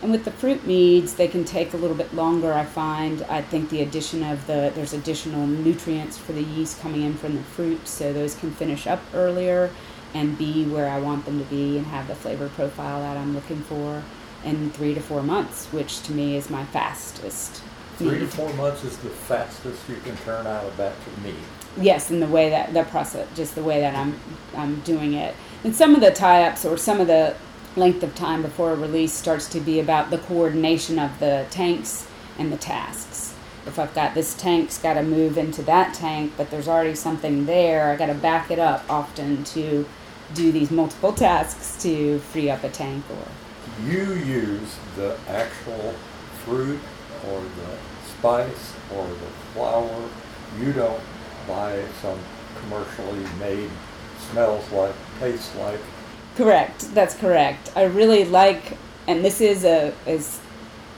And 0.00 0.12
with 0.12 0.24
the 0.24 0.30
fruit 0.30 0.64
meads, 0.64 1.14
they 1.14 1.26
can 1.26 1.44
take 1.44 1.74
a 1.74 1.76
little 1.76 1.96
bit 1.96 2.14
longer, 2.14 2.54
I 2.54 2.64
find. 2.64 3.22
I 3.24 3.42
think 3.42 3.68
the 3.68 3.82
addition 3.82 4.22
of 4.22 4.46
the, 4.46 4.70
there's 4.74 4.92
additional 4.92 5.44
nutrients 5.46 6.16
for 6.16 6.32
the 6.32 6.42
yeast 6.42 6.80
coming 6.80 7.02
in 7.02 7.14
from 7.14 7.34
the 7.34 7.42
fruit, 7.42 7.88
so 7.88 8.12
those 8.12 8.36
can 8.36 8.52
finish 8.52 8.86
up 8.86 9.00
earlier 9.12 9.70
and 10.14 10.38
be 10.38 10.64
where 10.66 10.88
I 10.88 11.00
want 11.00 11.24
them 11.24 11.38
to 11.40 11.44
be 11.46 11.76
and 11.76 11.86
have 11.86 12.06
the 12.06 12.14
flavor 12.14 12.48
profile 12.50 13.00
that 13.00 13.16
I'm 13.16 13.34
looking 13.34 13.60
for 13.62 14.04
in 14.44 14.70
three 14.70 14.94
to 14.94 15.00
four 15.00 15.22
months, 15.22 15.66
which 15.72 16.00
to 16.02 16.12
me 16.12 16.36
is 16.36 16.48
my 16.48 16.64
fastest. 16.66 17.62
Three 17.96 18.12
mead. 18.12 18.20
to 18.20 18.26
four 18.28 18.52
months 18.54 18.84
is 18.84 18.96
the 18.98 19.10
fastest 19.10 19.88
you 19.88 19.96
can 19.96 20.16
turn 20.18 20.46
out 20.46 20.64
a 20.64 20.70
batch 20.76 20.96
of 21.08 21.24
mead. 21.24 21.34
Yes, 21.76 22.12
in 22.12 22.20
the 22.20 22.28
way 22.28 22.50
that 22.50 22.72
the 22.72 22.84
process, 22.84 23.26
just 23.34 23.56
the 23.56 23.64
way 23.64 23.80
that 23.80 23.96
I'm 23.96 24.18
I'm 24.56 24.80
doing 24.80 25.14
it. 25.14 25.34
And 25.64 25.74
some 25.74 25.94
of 25.94 26.00
the 26.00 26.10
tie 26.10 26.44
ups 26.44 26.64
or 26.64 26.76
some 26.76 27.00
of 27.00 27.08
the 27.08 27.34
length 27.76 28.02
of 28.02 28.14
time 28.14 28.42
before 28.42 28.72
a 28.72 28.76
release 28.76 29.12
starts 29.12 29.48
to 29.48 29.60
be 29.60 29.80
about 29.80 30.10
the 30.10 30.18
coordination 30.18 30.98
of 30.98 31.18
the 31.18 31.46
tanks 31.50 32.06
and 32.38 32.52
the 32.52 32.56
tasks. 32.56 33.34
if 33.66 33.78
I've 33.78 33.94
got 33.94 34.14
this 34.14 34.34
tank's 34.34 34.78
got 34.78 34.94
to 34.94 35.02
move 35.02 35.36
into 35.36 35.62
that 35.62 35.92
tank, 35.92 36.32
but 36.36 36.50
there's 36.50 36.68
already 36.68 36.94
something 36.94 37.44
there, 37.44 37.90
I 37.90 37.96
got 37.96 38.06
to 38.06 38.14
back 38.14 38.50
it 38.50 38.58
up 38.58 38.84
often 38.88 39.44
to 39.44 39.86
do 40.34 40.52
these 40.52 40.70
multiple 40.70 41.12
tasks 41.12 41.82
to 41.82 42.18
free 42.18 42.50
up 42.50 42.64
a 42.64 42.70
tank 42.70 43.04
or 43.10 43.86
You 43.86 44.14
use 44.14 44.76
the 44.96 45.18
actual 45.28 45.94
fruit 46.44 46.80
or 47.28 47.40
the 47.40 47.76
spice 48.08 48.72
or 48.94 49.06
the 49.06 49.30
flour. 49.52 50.08
You 50.60 50.72
don't 50.72 51.02
buy 51.46 51.84
some 52.00 52.18
commercially 52.60 53.24
made 53.38 53.70
smells 54.30 54.70
like, 54.72 54.94
tastes 55.18 55.54
like. 55.56 55.80
Correct. 56.36 56.94
That's 56.94 57.14
correct. 57.14 57.72
I 57.74 57.84
really 57.84 58.24
like, 58.24 58.76
and 59.06 59.24
this 59.24 59.40
is 59.40 59.64
a 59.64 59.92
is 60.06 60.40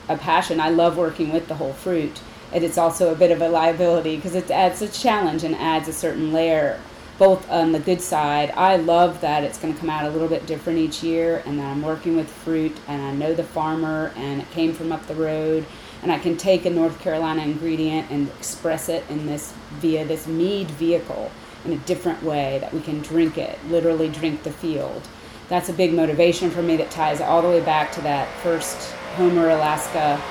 a 0.07 0.17
passion. 0.17 0.59
I 0.59 0.69
love 0.69 0.97
working 0.97 1.31
with 1.31 1.47
the 1.47 1.55
whole 1.55 1.73
fruit, 1.73 2.21
and 2.53 2.63
it's 2.63 2.77
also 2.77 3.11
a 3.11 3.15
bit 3.15 3.31
of 3.31 3.41
a 3.41 3.49
liability 3.49 4.17
because 4.17 4.35
it 4.35 4.51
adds 4.51 4.81
a 4.81 4.87
challenge 4.87 5.43
and 5.43 5.55
adds 5.55 5.87
a 5.87 5.93
certain 5.93 6.31
layer. 6.31 6.79
Both 7.17 7.49
on 7.51 7.71
the 7.71 7.79
good 7.79 8.01
side, 8.01 8.51
I 8.51 8.77
love 8.77 9.21
that 9.21 9.43
it's 9.43 9.59
going 9.59 9.73
to 9.73 9.79
come 9.79 9.91
out 9.91 10.05
a 10.05 10.09
little 10.09 10.27
bit 10.27 10.47
different 10.47 10.79
each 10.79 11.03
year, 11.03 11.43
and 11.45 11.59
that 11.59 11.65
I'm 11.65 11.83
working 11.83 12.15
with 12.15 12.29
fruit, 12.29 12.75
and 12.87 13.01
I 13.01 13.13
know 13.13 13.35
the 13.35 13.43
farmer, 13.43 14.11
and 14.15 14.41
it 14.41 14.49
came 14.51 14.73
from 14.73 14.91
up 14.91 15.05
the 15.05 15.13
road, 15.13 15.65
and 16.01 16.11
I 16.11 16.17
can 16.17 16.35
take 16.35 16.65
a 16.65 16.69
North 16.71 16.99
Carolina 16.99 17.43
ingredient 17.43 18.09
and 18.09 18.27
express 18.29 18.89
it 18.89 19.03
in 19.07 19.27
this 19.27 19.53
via 19.73 20.03
this 20.03 20.25
mead 20.25 20.71
vehicle 20.71 21.29
in 21.65 21.73
a 21.73 21.77
different 21.77 22.21
way 22.23 22.57
that 22.59 22.73
we 22.73 22.79
can 22.81 23.01
drink 23.01 23.37
it, 23.37 23.57
literally 23.69 24.09
drink 24.09 24.43
the 24.43 24.51
field. 24.51 25.01
That's 25.49 25.69
a 25.69 25.73
big 25.73 25.93
motivation 25.93 26.49
for 26.49 26.61
me 26.61 26.77
that 26.77 26.91
ties 26.91 27.19
all 27.21 27.41
the 27.41 27.49
way 27.49 27.61
back 27.61 27.91
to 27.93 28.01
that 28.01 28.27
first 28.39 28.91
Homer, 29.15 29.49
Alaska 29.49 30.21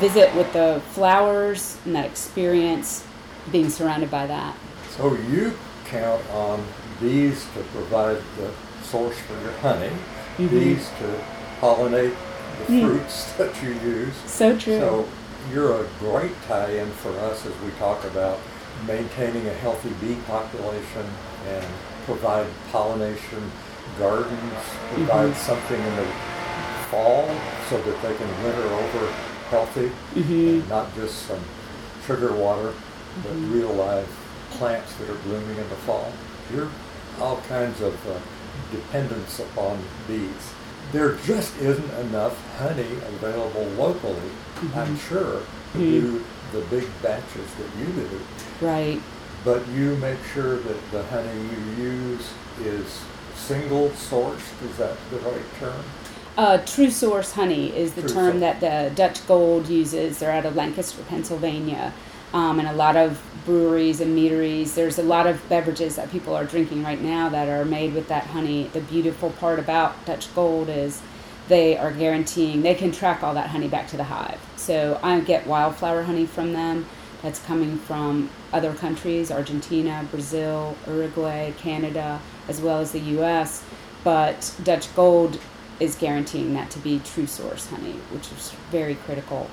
visit 0.00 0.34
with 0.34 0.52
the 0.52 0.82
flowers 0.90 1.78
and 1.86 1.94
that 1.94 2.04
experience 2.04 3.04
being 3.50 3.70
surrounded 3.70 4.10
by 4.10 4.26
that. 4.26 4.54
So 4.90 5.14
you 5.14 5.56
count 5.86 6.22
on 6.30 6.62
bees 7.00 7.46
to 7.54 7.62
provide 7.72 8.18
the 8.36 8.50
source 8.82 9.16
for 9.18 9.32
your 9.42 9.52
honey, 9.62 9.90
Mhm. 10.38 10.50
bees 10.50 10.86
to 11.00 11.20
pollinate 11.60 12.14
the 12.66 12.72
Mm. 12.72 12.84
fruits 12.86 13.32
that 13.38 13.62
you 13.62 13.70
use. 13.70 14.14
So 14.26 14.56
true. 14.56 14.78
So 14.78 15.08
you're 15.52 15.80
a 15.80 15.84
great 16.00 16.32
tie-in 16.46 16.90
for 16.92 17.10
us 17.20 17.46
as 17.46 17.52
we 17.64 17.70
talk 17.78 18.04
about 18.04 18.38
maintaining 18.86 19.46
a 19.48 19.54
healthy 19.54 19.90
bee 20.00 20.16
population 20.26 21.06
and 21.48 21.64
provide 22.06 22.46
pollination 22.72 23.50
gardens, 23.98 24.62
provide 24.94 25.30
Mhm. 25.32 25.36
something 25.36 25.80
in 25.80 25.96
the 25.96 26.06
fall 26.90 27.28
so 27.68 27.76
that 27.78 28.02
they 28.02 28.14
can 28.14 28.42
winter 28.42 28.62
over 28.62 29.12
healthy, 29.50 29.90
hmm 30.14 30.48
and 30.48 30.68
not 30.68 30.94
just 30.94 31.26
some 31.26 31.40
sugar 32.06 32.32
water, 32.32 32.72
but 33.22 33.32
Mhm. 33.32 33.52
real 33.52 33.72
live 33.74 34.06
plants 34.58 34.92
that 34.94 35.10
are 35.10 35.18
blooming 35.26 35.56
in 35.58 35.68
the 35.68 35.76
fall. 35.86 36.12
You're 36.54 36.68
all 37.20 37.40
kinds 37.48 37.80
of 37.80 37.94
uh, 38.06 38.14
dependence 38.72 39.38
upon 39.38 39.78
bees. 40.06 40.52
There 40.92 41.16
just 41.26 41.56
isn't 41.60 41.90
enough 42.00 42.34
honey 42.58 42.96
available 43.06 43.66
locally, 43.76 44.30
I'm 44.74 44.96
Mhm. 44.96 45.08
sure, 45.08 45.40
to 45.74 45.78
Mhm. 45.78 45.90
do 46.00 46.24
the 46.52 46.60
big 46.62 46.86
batches 47.02 47.54
that 47.54 47.78
you 47.78 47.86
do. 47.86 48.20
Right. 48.60 49.00
But 49.44 49.66
you 49.68 49.96
make 49.96 50.18
sure 50.32 50.56
that 50.56 50.90
the 50.90 51.02
honey 51.04 51.40
you 51.78 51.84
use 51.84 52.32
is 52.60 53.02
single 53.34 53.90
sourced, 53.90 54.62
is 54.68 54.76
that 54.78 54.96
the 55.10 55.18
right 55.18 55.54
term? 55.58 55.84
Uh, 56.36 56.58
True 56.58 56.90
Source 56.90 57.32
Honey 57.32 57.76
is 57.76 57.94
the 57.94 58.02
True 58.02 58.10
term 58.10 58.40
Source. 58.40 58.60
that 58.60 58.60
the 58.60 58.94
Dutch 58.94 59.26
Gold 59.26 59.68
uses. 59.68 60.18
They're 60.18 60.30
out 60.30 60.46
of 60.46 60.56
Lancaster, 60.56 61.02
Pennsylvania. 61.04 61.92
Um, 62.32 62.58
and 62.58 62.68
a 62.68 62.74
lot 62.74 62.94
of 62.96 63.20
breweries 63.46 64.00
and 64.00 64.14
meaderies. 64.14 64.74
There's 64.74 64.98
a 64.98 65.02
lot 65.02 65.26
of 65.26 65.46
beverages 65.48 65.96
that 65.96 66.10
people 66.12 66.36
are 66.36 66.44
drinking 66.44 66.84
right 66.84 67.00
now 67.00 67.28
that 67.30 67.48
are 67.48 67.64
made 67.64 67.94
with 67.94 68.08
that 68.08 68.24
honey. 68.26 68.70
The 68.72 68.82
beautiful 68.82 69.30
part 69.30 69.58
about 69.58 70.04
Dutch 70.04 70.32
Gold 70.34 70.68
is 70.68 71.00
they 71.48 71.76
are 71.76 71.90
guaranteeing 71.90 72.62
they 72.62 72.74
can 72.74 72.92
track 72.92 73.22
all 73.22 73.34
that 73.34 73.50
honey 73.50 73.68
back 73.68 73.88
to 73.88 73.96
the 73.96 74.04
hive. 74.04 74.40
So 74.56 75.00
I 75.02 75.20
get 75.20 75.46
wildflower 75.46 76.02
honey 76.04 76.26
from 76.26 76.52
them 76.52 76.86
that's 77.22 77.40
coming 77.40 77.78
from 77.78 78.30
other 78.52 78.74
countries 78.74 79.30
Argentina, 79.30 80.06
Brazil, 80.10 80.76
Uruguay, 80.86 81.52
Canada, 81.52 82.20
as 82.48 82.60
well 82.60 82.80
as 82.80 82.92
the 82.92 83.00
US. 83.18 83.64
But 84.04 84.54
Dutch 84.62 84.94
Gold 84.94 85.40
is 85.80 85.96
guaranteeing 85.96 86.54
that 86.54 86.70
to 86.70 86.78
be 86.78 87.00
true 87.00 87.26
source 87.26 87.66
honey, 87.68 87.92
which 88.12 88.30
is 88.32 88.52
very 88.70 88.94
critical. 88.94 89.50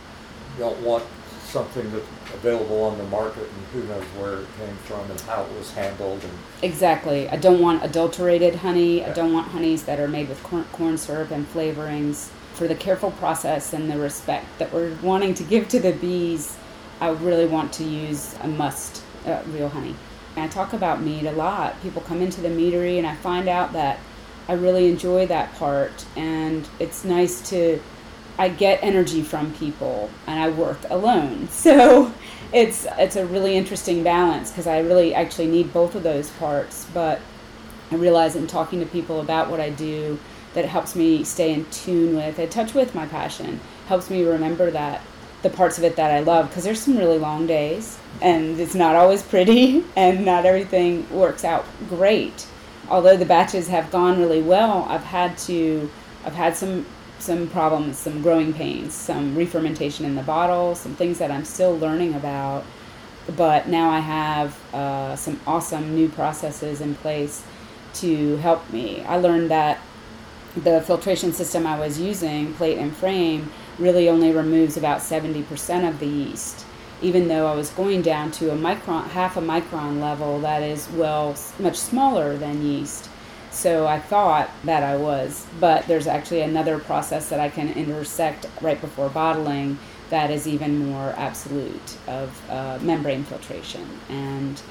You 0.57 0.65
don't 0.65 0.81
want 0.81 1.03
something 1.45 1.91
that's 1.91 2.07
available 2.33 2.83
on 2.83 2.97
the 2.97 3.03
market 3.05 3.43
and 3.43 3.65
who 3.73 3.83
knows 3.87 4.03
where 4.19 4.41
it 4.41 4.47
came 4.57 4.75
from 4.77 5.09
and 5.09 5.19
how 5.21 5.43
it 5.43 5.51
was 5.57 5.71
handled 5.73 6.23
and 6.23 6.33
Exactly. 6.61 7.29
I 7.29 7.37
don't 7.37 7.61
want 7.61 7.83
adulterated 7.83 8.55
honey. 8.55 9.03
I 9.05 9.13
don't 9.13 9.33
want 9.33 9.47
honeys 9.47 9.83
that 9.83 9.99
are 9.99 10.07
made 10.07 10.29
with 10.29 10.41
corn, 10.43 10.65
corn 10.71 10.97
syrup 10.97 11.31
and 11.31 11.47
flavorings. 11.51 12.29
For 12.55 12.67
the 12.67 12.75
careful 12.75 13.11
process 13.11 13.73
and 13.73 13.91
the 13.91 13.97
respect 13.97 14.45
that 14.59 14.73
we're 14.73 14.95
wanting 15.01 15.33
to 15.35 15.43
give 15.43 15.67
to 15.69 15.79
the 15.79 15.91
bees, 15.91 16.57
I 17.01 17.09
really 17.09 17.45
want 17.45 17.73
to 17.73 17.83
use 17.83 18.33
a 18.41 18.47
must 18.47 19.03
uh, 19.25 19.41
real 19.47 19.69
honey. 19.69 19.95
And 20.35 20.45
I 20.45 20.47
talk 20.47 20.73
about 20.73 21.01
mead 21.01 21.25
a 21.25 21.31
lot. 21.33 21.81
People 21.81 22.01
come 22.01 22.21
into 22.21 22.41
the 22.41 22.49
meadery 22.49 22.97
and 22.97 23.05
I 23.05 23.15
find 23.15 23.49
out 23.49 23.73
that 23.73 23.99
I 24.47 24.53
really 24.53 24.87
enjoy 24.87 25.25
that 25.27 25.53
part 25.55 26.05
and 26.15 26.67
it's 26.79 27.03
nice 27.03 27.47
to 27.49 27.81
I 28.37 28.49
get 28.49 28.79
energy 28.83 29.21
from 29.21 29.53
people 29.53 30.09
and 30.27 30.39
I 30.39 30.49
work 30.49 30.79
alone. 30.89 31.47
So 31.65 32.13
it's 32.53 32.87
it's 32.97 33.15
a 33.15 33.25
really 33.25 33.55
interesting 33.55 34.03
balance 34.03 34.51
because 34.51 34.67
I 34.67 34.79
really 34.79 35.13
actually 35.13 35.47
need 35.47 35.73
both 35.73 35.95
of 35.95 36.03
those 36.03 36.29
parts, 36.31 36.85
but 36.93 37.19
I 37.91 37.95
realize 37.95 38.35
in 38.35 38.47
talking 38.47 38.79
to 38.79 38.85
people 38.85 39.19
about 39.19 39.49
what 39.49 39.59
I 39.59 39.69
do 39.69 40.19
that 40.53 40.65
it 40.65 40.69
helps 40.69 40.95
me 40.95 41.23
stay 41.23 41.53
in 41.53 41.65
tune 41.65 42.15
with, 42.15 42.39
in 42.39 42.49
touch 42.49 42.73
with 42.73 42.95
my 42.95 43.05
passion, 43.05 43.59
helps 43.87 44.09
me 44.09 44.23
remember 44.23 44.71
that 44.71 45.01
the 45.43 45.49
parts 45.49 45.77
of 45.77 45.83
it 45.83 45.95
that 45.97 46.11
I 46.11 46.21
love 46.21 46.49
because 46.49 46.63
there's 46.63 46.81
some 46.81 46.97
really 46.97 47.19
long 47.19 47.45
days 47.45 47.99
and 48.21 48.59
it's 48.59 48.73
not 48.73 48.95
always 48.95 49.21
pretty 49.21 49.83
and 49.95 50.25
not 50.25 50.45
everything 50.45 51.09
works 51.09 51.43
out 51.43 51.65
great. 51.89 52.47
Although 52.89 53.17
the 53.17 53.25
batches 53.25 53.67
have 53.67 53.91
gone 53.91 54.19
really 54.19 54.41
well, 54.41 54.85
I've 54.89 55.03
had 55.03 55.37
to 55.39 55.89
I've 56.25 56.35
had 56.35 56.55
some 56.55 56.85
some 57.19 57.47
problems, 57.47 57.97
some 57.97 58.21
growing 58.21 58.53
pains, 58.53 58.93
some 58.93 59.35
re-fermentation 59.35 60.05
in 60.05 60.15
the 60.15 60.23
bottle, 60.23 60.75
some 60.75 60.95
things 60.95 61.17
that 61.19 61.31
I'm 61.31 61.45
still 61.45 61.77
learning 61.77 62.13
about. 62.13 62.65
But 63.35 63.67
now 63.67 63.89
I 63.89 63.99
have 63.99 64.73
uh, 64.73 65.15
some 65.15 65.39
awesome 65.47 65.95
new 65.95 66.09
processes 66.09 66.81
in 66.81 66.95
place 66.95 67.43
to 67.95 68.37
help 68.37 68.69
me. 68.71 69.01
I 69.03 69.17
learned 69.17 69.49
that 69.49 69.79
the 70.55 70.81
filtration 70.81 71.33
system 71.33 71.65
I 71.67 71.79
was 71.79 71.99
using, 71.99 72.53
plate 72.53 72.77
and 72.77 72.95
frame, 72.95 73.51
really 73.77 74.07
only 74.07 74.31
removes 74.31 74.77
about 74.77 74.99
70% 74.99 75.87
of 75.87 75.99
the 75.99 76.07
yeast. 76.07 76.65
Even 77.01 77.27
though 77.27 77.47
I 77.47 77.55
was 77.55 77.69
going 77.71 78.01
down 78.01 78.31
to 78.31 78.51
a 78.51 78.55
micron, 78.55 79.07
half 79.09 79.35
a 79.35 79.41
micron 79.41 79.99
level, 79.99 80.39
that 80.39 80.63
is, 80.63 80.89
well, 80.91 81.35
much 81.59 81.75
smaller 81.75 82.37
than 82.37 82.65
yeast. 82.65 83.09
So 83.55 83.87
I 83.87 83.99
thought 83.99 84.49
that 84.65 84.83
I 84.83 84.97
was, 84.97 85.45
but 85.61 85.87
there's 85.87 86.07
actually 86.07 86.41
another 86.41 86.77
process 86.77 87.29
that 87.29 87.39
I 87.39 87.47
can 87.47 87.71
intersect 87.71 88.47
right 88.61 88.79
before 88.79 89.07
bottling 89.07 89.79
that 90.09 90.29
is 90.29 90.45
even 90.45 90.89
more 90.89 91.15
absolute 91.17 91.97
of 92.05 92.49
uh, 92.49 92.79
membrane 92.81 93.23
filtration. 93.23 93.87
And 94.09 94.61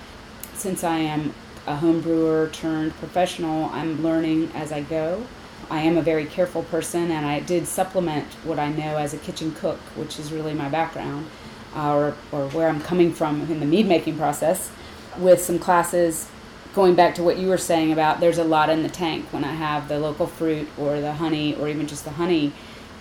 since 0.53 0.85
I 0.85 0.99
am 0.99 1.33
a 1.67 1.77
home 1.77 2.03
brewer 2.03 2.51
turned 2.53 2.95
professional, 2.97 3.71
I'm 3.71 4.03
learning 4.03 4.53
as 4.55 4.71
I 4.71 4.83
go. 4.83 5.27
I 5.71 5.81
am 5.81 5.97
a 5.97 6.03
very 6.03 6.27
careful 6.27 6.63
person, 6.65 7.11
and 7.11 7.25
I 7.25 7.41
did 7.41 7.67
supplement 7.67 8.27
what 8.45 8.59
I 8.59 8.69
know 8.69 8.99
as 8.99 9.15
a 9.15 9.19
kitchen 9.19 9.53
cook, 9.53 9.79
which 9.97 10.19
is 10.19 10.31
really 10.31 10.53
my 10.53 10.69
background, 10.69 11.31
or, 11.75 12.15
or 12.31 12.49
where 12.49 12.69
I'm 12.69 12.83
coming 12.83 13.15
from 13.15 13.51
in 13.51 13.61
the 13.61 13.67
mead 13.67 13.89
making 13.89 14.19
process, 14.19 14.71
with 15.17 15.43
some 15.43 15.59
classes. 15.59 16.29
Going 16.75 16.97
back 16.97 17.15
to 17.15 17.23
what 17.23 17.39
you 17.39 17.49
were 17.49 17.59
saying 17.59 17.93
about 17.93 18.19
there's 18.19 18.39
a 18.39 18.45
lot 18.45 18.69
in 18.69 18.83
the 18.83 18.89
tank 18.89 19.27
when 19.33 19.45
I 19.45 19.53
have 19.53 19.89
the 19.89 20.01
local 20.01 20.27
fruit 20.27 20.69
or 20.77 21.01
the 21.01 21.13
honey 21.13 21.55
or 21.55 21.69
even 21.69 21.87
just 21.87 22.05
the 22.05 22.11
honey, 22.11 22.53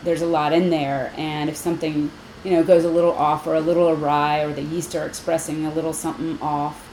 there's 0.03 0.22
a 0.22 0.27
lot 0.27 0.53
in 0.53 0.70
there. 0.70 1.12
And 1.18 1.50
if 1.50 1.58
something, 1.58 2.12
you 2.44 2.51
know, 2.51 2.63
goes 2.63 2.84
a 2.84 2.89
little 2.89 3.13
off 3.13 3.48
or 3.48 3.56
a 3.56 3.60
little 3.60 3.89
awry 3.89 4.42
or 4.42 4.53
the 4.53 4.62
yeast 4.62 4.96
are 4.96 5.08
expressing 5.08 5.65
a 5.65 5.74
little 5.74 5.92
something 5.92 6.39
off, 6.39 6.88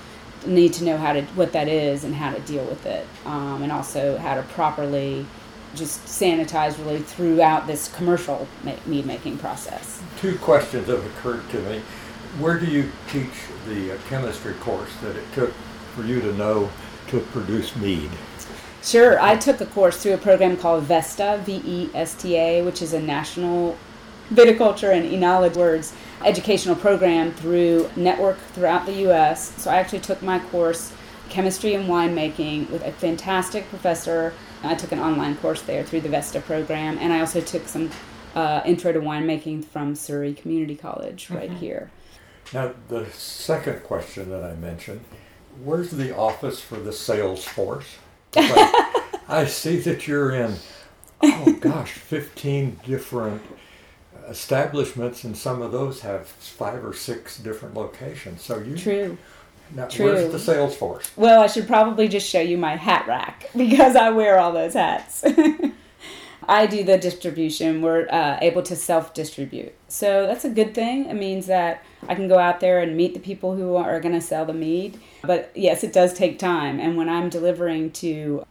need 0.47 0.73
to 0.73 0.85
know 0.85 0.97
how 0.97 1.13
to 1.13 1.21
what 1.35 1.53
that 1.53 1.69
is 1.69 2.05
and 2.05 2.15
how 2.15 2.33
to 2.33 2.41
deal 2.41 2.65
with 2.65 2.87
it, 2.87 3.07
um, 3.27 3.63
and 3.63 3.71
also 3.71 4.17
how 4.17 4.35
to 4.35 4.43
properly 4.55 5.27
just 5.75 6.03
sanitize 6.07 6.79
really 6.79 7.01
throughout 7.01 7.67
this 7.67 7.89
commercial 7.95 8.49
ma- 8.65 8.75
mead 8.87 9.05
making 9.05 9.37
process. 9.37 10.03
Two 10.19 10.39
questions 10.39 10.87
have 10.89 11.05
occurred 11.05 11.47
to 11.51 11.61
me. 11.61 11.83
Where 12.39 12.59
do 12.59 12.65
you 12.65 12.91
teach 13.11 13.29
the 13.67 13.93
uh, 13.93 13.99
chemistry 14.09 14.55
course 14.55 14.91
that 15.03 15.15
it 15.15 15.25
took 15.35 15.53
for 16.01 16.07
you 16.07 16.21
to 16.21 16.33
know 16.35 16.71
to 17.09 17.21
produce 17.33 17.75
mead? 17.77 18.11
Sure, 18.83 19.21
I 19.21 19.37
took 19.37 19.61
a 19.61 19.67
course 19.67 20.03
through 20.03 20.15
a 20.15 20.19
program 20.19 20.57
called 20.57 20.85
VESTA, 20.85 21.43
V 21.45 21.63
E 21.65 21.91
S 21.95 22.15
T 22.15 22.37
A, 22.37 22.63
which 22.63 22.81
is 22.81 22.95
a 22.95 23.01
national 23.01 23.77
viticulture 24.33 24.95
and 24.95 25.11
enology 25.11 25.57
words 25.57 25.93
educational 26.25 26.77
program 26.77 27.33
through 27.33 27.91
network 27.97 28.39
throughout 28.55 28.87
the 28.87 28.93
U.S. 29.09 29.53
So 29.63 29.71
I 29.71 29.77
actually 29.77 30.01
took 30.01 30.23
my 30.23 30.39
course 30.39 30.93
chemistry 31.29 31.75
and 31.75 31.87
winemaking 31.89 32.71
with 32.71 32.83
a 32.85 32.93
fantastic 32.93 33.69
professor. 33.69 34.33
I 34.63 34.75
took 34.75 34.93
an 34.93 35.01
online 35.01 35.37
course 35.37 35.63
there 35.63 35.83
through 35.85 36.03
the 36.03 36.09
Vesta 36.09 36.41
program, 36.41 36.99
and 36.99 37.13
I 37.13 37.21
also 37.21 37.41
took 37.41 37.67
some 37.69 37.91
uh, 38.35 38.61
intro 38.65 38.93
to 38.93 39.01
winemaking 39.01 39.65
from 39.65 39.95
Surry 39.95 40.33
Community 40.35 40.77
College 40.77 41.29
right 41.31 41.51
Mhm. 41.51 41.59
here. 41.59 41.91
Now, 42.53 42.73
the 42.89 43.07
second 43.13 43.83
question 43.85 44.31
that 44.31 44.43
I 44.45 44.55
mentioned, 44.55 45.05
where's 45.65 45.91
the 45.91 46.17
office 46.17 46.61
for 46.61 46.77
the 46.77 46.93
sales 46.93 47.45
force? 47.45 47.87
Like, 48.35 48.51
I 49.29 49.47
see 49.47 49.79
that 49.81 50.07
you're 50.07 50.33
in, 50.33 50.55
oh 51.23 51.53
gosh, 51.61 51.93
15 51.93 52.81
different 52.85 53.43
establishments, 54.29 55.25
and 55.25 55.37
some 55.37 55.61
of 55.63 55.73
those 55.73 56.01
have 56.01 56.27
five 56.27 56.85
or 56.85 56.93
six 56.93 57.39
different 57.39 57.75
locations. 57.75 58.43
So 58.43 58.59
you, 58.59 58.77
True. 58.77 59.19
now, 59.75 59.87
true. 59.87 60.07
where's 60.07 60.33
the 60.33 60.39
sales 60.39 60.77
force? 60.77 61.11
Well, 61.17 61.41
I 61.43 61.47
should 61.49 61.67
probably 61.67 62.09
just 62.09 62.29
show 62.29 62.41
you 62.41 62.57
my 62.57 62.77
hat 62.77 63.07
rack 63.07 63.51
because 63.57 63.97
I 63.97 64.11
wear 64.11 64.39
all 64.39 64.53
those 64.53 64.75
hats. 64.75 65.25
I 66.51 66.67
do 66.67 66.83
the 66.83 66.99
distribution. 66.99 67.81
We're 67.81 68.09
uh, 68.11 68.37
able 68.43 68.63
to 68.65 68.75
self 68.75 69.15
distribute. 69.15 69.73
So 69.87 70.27
that's 70.27 70.45
a 70.45 70.51
good 70.51 70.75
thing. 70.75 71.07
It 71.07 71.15
means 71.15 71.47
that 71.47 71.85
I 72.09 72.17
can 72.17 72.27
go 72.27 72.41
out 72.41 72.59
there 72.59 72.81
and 72.81 72.97
meet 72.97 73.15
the 73.15 73.21
people 73.21 73.55
who 73.55 73.77
are 73.77 74.01
going 74.01 74.17
to 74.17 74.21
sell 74.21 74.45
the 74.45 74.53
mead. 74.53 74.99
But 75.23 75.53
yes, 75.55 75.85
it 75.85 75.93
does 75.93 76.13
take 76.13 76.41
time. 76.41 76.81
And 76.81 76.97
when 76.97 77.09
I'm 77.09 77.29
delivering 77.29 77.93
to 77.93 78.45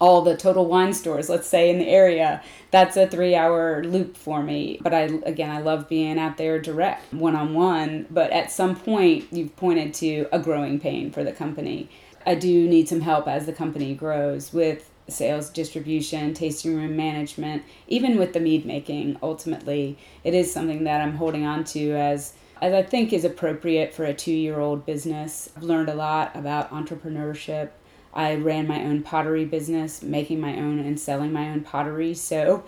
all 0.00 0.22
the 0.22 0.36
total 0.36 0.66
wine 0.66 0.92
stores, 0.92 1.28
let's 1.28 1.48
say 1.48 1.70
in 1.70 1.78
the 1.78 1.88
area, 1.88 2.40
that's 2.70 2.96
a 2.96 3.08
three 3.08 3.34
hour 3.34 3.82
loop 3.82 4.16
for 4.16 4.40
me. 4.40 4.78
But 4.80 4.94
I, 4.94 5.10
again, 5.26 5.50
I 5.50 5.60
love 5.60 5.88
being 5.88 6.20
out 6.20 6.36
there 6.36 6.60
direct, 6.60 7.12
one 7.12 7.34
on 7.34 7.52
one. 7.52 8.06
But 8.12 8.30
at 8.30 8.52
some 8.52 8.76
point, 8.76 9.26
you've 9.32 9.56
pointed 9.56 9.92
to 9.94 10.28
a 10.30 10.38
growing 10.38 10.78
pain 10.78 11.10
for 11.10 11.24
the 11.24 11.32
company. 11.32 11.90
I 12.24 12.36
do 12.36 12.68
need 12.68 12.88
some 12.88 13.00
help 13.00 13.26
as 13.26 13.46
the 13.46 13.52
company 13.52 13.92
grows 13.96 14.52
with 14.52 14.88
sales, 15.08 15.50
distribution, 15.50 16.34
tasting 16.34 16.76
room 16.76 16.96
management, 16.96 17.62
even 17.88 18.18
with 18.18 18.32
the 18.32 18.40
mead 18.40 18.64
making. 18.64 19.18
Ultimately, 19.22 19.98
it 20.22 20.34
is 20.34 20.52
something 20.52 20.84
that 20.84 21.00
I'm 21.00 21.16
holding 21.16 21.44
on 21.44 21.64
to 21.64 21.92
as 21.92 22.34
as 22.62 22.72
I 22.72 22.82
think 22.82 23.12
is 23.12 23.24
appropriate 23.24 23.92
for 23.92 24.04
a 24.04 24.14
two 24.14 24.32
year 24.32 24.60
old 24.60 24.86
business. 24.86 25.50
I've 25.56 25.64
learned 25.64 25.88
a 25.88 25.94
lot 25.94 26.34
about 26.34 26.70
entrepreneurship. 26.70 27.70
I 28.14 28.36
ran 28.36 28.68
my 28.68 28.82
own 28.84 29.02
pottery 29.02 29.44
business, 29.44 30.02
making 30.02 30.40
my 30.40 30.56
own 30.56 30.78
and 30.78 30.98
selling 30.98 31.32
my 31.32 31.50
own 31.50 31.62
pottery. 31.62 32.14
So 32.14 32.64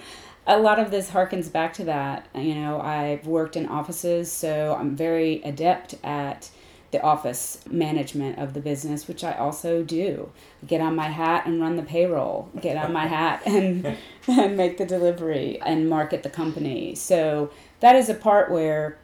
a 0.46 0.58
lot 0.58 0.78
of 0.78 0.90
this 0.90 1.10
harkens 1.10 1.50
back 1.50 1.72
to 1.74 1.84
that. 1.84 2.26
You 2.34 2.56
know, 2.56 2.80
I've 2.80 3.26
worked 3.26 3.56
in 3.56 3.66
offices, 3.66 4.30
so 4.30 4.76
I'm 4.78 4.96
very 4.96 5.40
adept 5.42 5.94
at 6.04 6.50
the 6.92 7.02
office 7.02 7.60
management 7.70 8.38
of 8.38 8.54
the 8.54 8.60
business, 8.60 9.08
which 9.08 9.24
I 9.24 9.32
also 9.32 9.82
do. 9.82 10.30
Get 10.66 10.80
on 10.80 10.94
my 10.94 11.08
hat 11.08 11.46
and 11.46 11.60
run 11.60 11.76
the 11.76 11.82
payroll. 11.82 12.48
Get 12.60 12.76
on 12.76 12.92
my 12.92 13.06
hat 13.06 13.42
and, 13.46 13.96
and 14.28 14.56
make 14.56 14.78
the 14.78 14.86
delivery 14.86 15.60
and 15.60 15.88
market 15.88 16.22
the 16.22 16.30
company. 16.30 16.94
So 16.94 17.50
that 17.80 17.96
is 17.96 18.08
a 18.08 18.14
part 18.14 18.50
where 18.50 18.98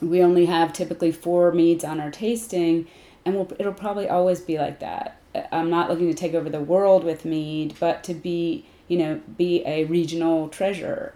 we 0.00 0.22
only 0.22 0.46
have 0.46 0.72
typically 0.72 1.12
four 1.12 1.52
meads 1.52 1.84
on 1.84 2.00
our 2.00 2.10
tasting, 2.10 2.86
and 3.24 3.34
we'll, 3.34 3.50
it'll 3.58 3.72
probably 3.72 4.08
always 4.08 4.40
be 4.40 4.58
like 4.58 4.80
that. 4.80 5.20
Uh, 5.34 5.42
I'm 5.52 5.70
not 5.70 5.88
looking 5.88 6.08
to 6.08 6.14
take 6.14 6.34
over 6.34 6.50
the 6.50 6.60
world 6.60 7.04
with 7.04 7.24
mead, 7.24 7.74
but 7.78 8.04
to 8.04 8.14
be, 8.14 8.64
you 8.88 8.98
know, 8.98 9.20
be 9.36 9.64
a 9.64 9.84
regional 9.84 10.48
treasure. 10.48 11.14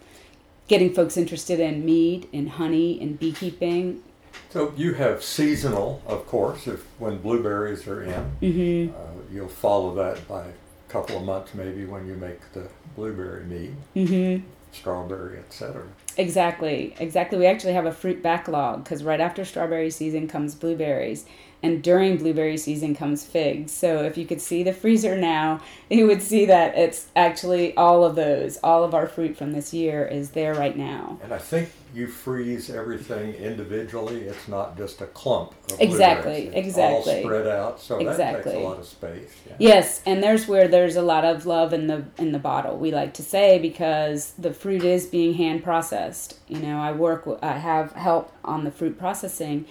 Getting 0.68 0.94
folks 0.94 1.16
interested 1.16 1.60
in 1.60 1.84
mead, 1.84 2.28
in 2.32 2.46
honey, 2.46 3.00
in 3.00 3.16
beekeeping. 3.16 4.02
So 4.50 4.72
you 4.76 4.94
have 4.94 5.22
seasonal, 5.22 6.02
of 6.06 6.26
course, 6.26 6.66
if 6.66 6.84
when 6.98 7.18
blueberries 7.18 7.86
are 7.86 8.02
in. 8.02 8.32
Mm-hmm. 8.42 8.94
Uh, 8.96 9.22
you'll 9.32 9.48
follow 9.48 9.94
that 9.96 10.26
by 10.26 10.44
a 10.46 10.52
couple 10.92 11.16
of 11.18 11.24
months 11.24 11.52
maybe 11.54 11.84
when 11.84 12.06
you 12.06 12.14
make 12.14 12.40
the 12.52 12.68
blueberry 12.96 13.44
mead, 13.44 13.76
Mm-hmm. 13.94 14.46
strawberry, 14.72 15.38
etc. 15.38 15.82
Exactly, 16.18 16.94
exactly. 16.98 17.38
We 17.38 17.46
actually 17.46 17.74
have 17.74 17.86
a 17.86 17.92
fruit 17.92 18.22
backlog 18.22 18.82
because 18.82 19.04
right 19.04 19.20
after 19.20 19.44
strawberry 19.44 19.90
season 19.90 20.26
comes 20.26 20.56
blueberries, 20.56 21.24
and 21.62 21.82
during 21.82 22.16
blueberry 22.16 22.56
season 22.56 22.94
comes 22.94 23.24
figs. 23.24 23.72
So 23.72 24.02
if 24.02 24.16
you 24.16 24.26
could 24.26 24.40
see 24.40 24.62
the 24.62 24.72
freezer 24.72 25.16
now, 25.16 25.60
you 25.90 26.06
would 26.06 26.22
see 26.22 26.46
that 26.46 26.76
it's 26.76 27.06
actually 27.16 27.76
all 27.76 28.04
of 28.04 28.16
those, 28.16 28.58
all 28.62 28.84
of 28.84 28.94
our 28.94 29.06
fruit 29.06 29.36
from 29.36 29.52
this 29.52 29.72
year 29.72 30.04
is 30.04 30.30
there 30.30 30.54
right 30.54 30.76
now. 30.76 31.18
And 31.22 31.32
I 31.32 31.38
think 31.38 31.70
you 31.94 32.06
freeze 32.06 32.70
everything 32.70 33.34
individually. 33.34 34.22
It's 34.22 34.46
not 34.46 34.76
just 34.76 35.00
a 35.00 35.06
clump. 35.06 35.54
Of 35.72 35.80
Exactly, 35.80 36.50
exactly. 36.54 37.14
All 37.16 37.22
spread 37.22 37.46
out, 37.46 37.80
so 37.80 37.98
that 37.98 38.44
takes 38.44 38.54
a 38.54 38.58
lot 38.58 38.78
of 38.78 38.86
space. 38.86 39.34
Yeah. 39.46 39.56
Yes, 39.58 40.02
and 40.04 40.22
there's 40.22 40.46
where 40.46 40.68
there's 40.68 40.96
a 40.96 41.02
lot 41.02 41.24
of 41.24 41.46
love 41.46 41.72
in 41.72 41.86
the 41.86 42.04
in 42.18 42.32
the 42.32 42.38
bottle. 42.38 42.76
We 42.76 42.90
like 42.90 43.14
to 43.14 43.22
say 43.22 43.58
because 43.58 44.32
the 44.38 44.52
fruit 44.52 44.84
is 44.84 45.06
being 45.06 45.34
hand 45.34 45.64
processed. 45.64 46.07
You 46.48 46.60
know, 46.60 46.78
I 46.78 46.92
work 46.92 47.26
I 47.42 47.58
have 47.58 47.92
help 47.92 48.32
on 48.44 48.64
the 48.64 48.70
fruit 48.70 48.98
processing. 48.98 49.66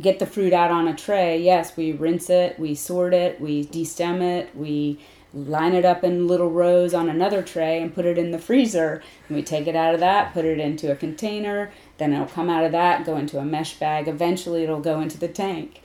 Get 0.00 0.18
the 0.18 0.26
fruit 0.26 0.52
out 0.52 0.70
on 0.70 0.88
a 0.88 0.94
tray. 0.94 1.40
Yes, 1.40 1.76
we 1.76 1.92
rinse 1.92 2.30
it, 2.30 2.58
we 2.58 2.74
sort 2.74 3.14
it, 3.14 3.40
we 3.40 3.64
destem 3.64 4.20
it, 4.20 4.54
we 4.54 4.98
line 5.34 5.74
it 5.74 5.84
up 5.84 6.04
in 6.04 6.26
little 6.26 6.50
rows 6.50 6.92
on 6.92 7.08
another 7.08 7.42
tray 7.42 7.80
and 7.80 7.94
put 7.94 8.04
it 8.04 8.18
in 8.18 8.30
the 8.30 8.38
freezer. 8.38 9.02
And 9.28 9.36
we 9.36 9.42
take 9.42 9.66
it 9.66 9.74
out 9.74 9.94
of 9.94 10.00
that, 10.00 10.32
put 10.32 10.44
it 10.44 10.60
into 10.60 10.92
a 10.92 10.96
container, 10.96 11.72
then 11.98 12.12
it'll 12.12 12.26
come 12.26 12.50
out 12.50 12.64
of 12.64 12.72
that, 12.72 13.04
go 13.04 13.16
into 13.16 13.38
a 13.38 13.44
mesh 13.44 13.78
bag. 13.78 14.08
Eventually 14.08 14.62
it'll 14.62 14.80
go 14.80 15.00
into 15.00 15.18
the 15.18 15.28
tank. 15.28 15.82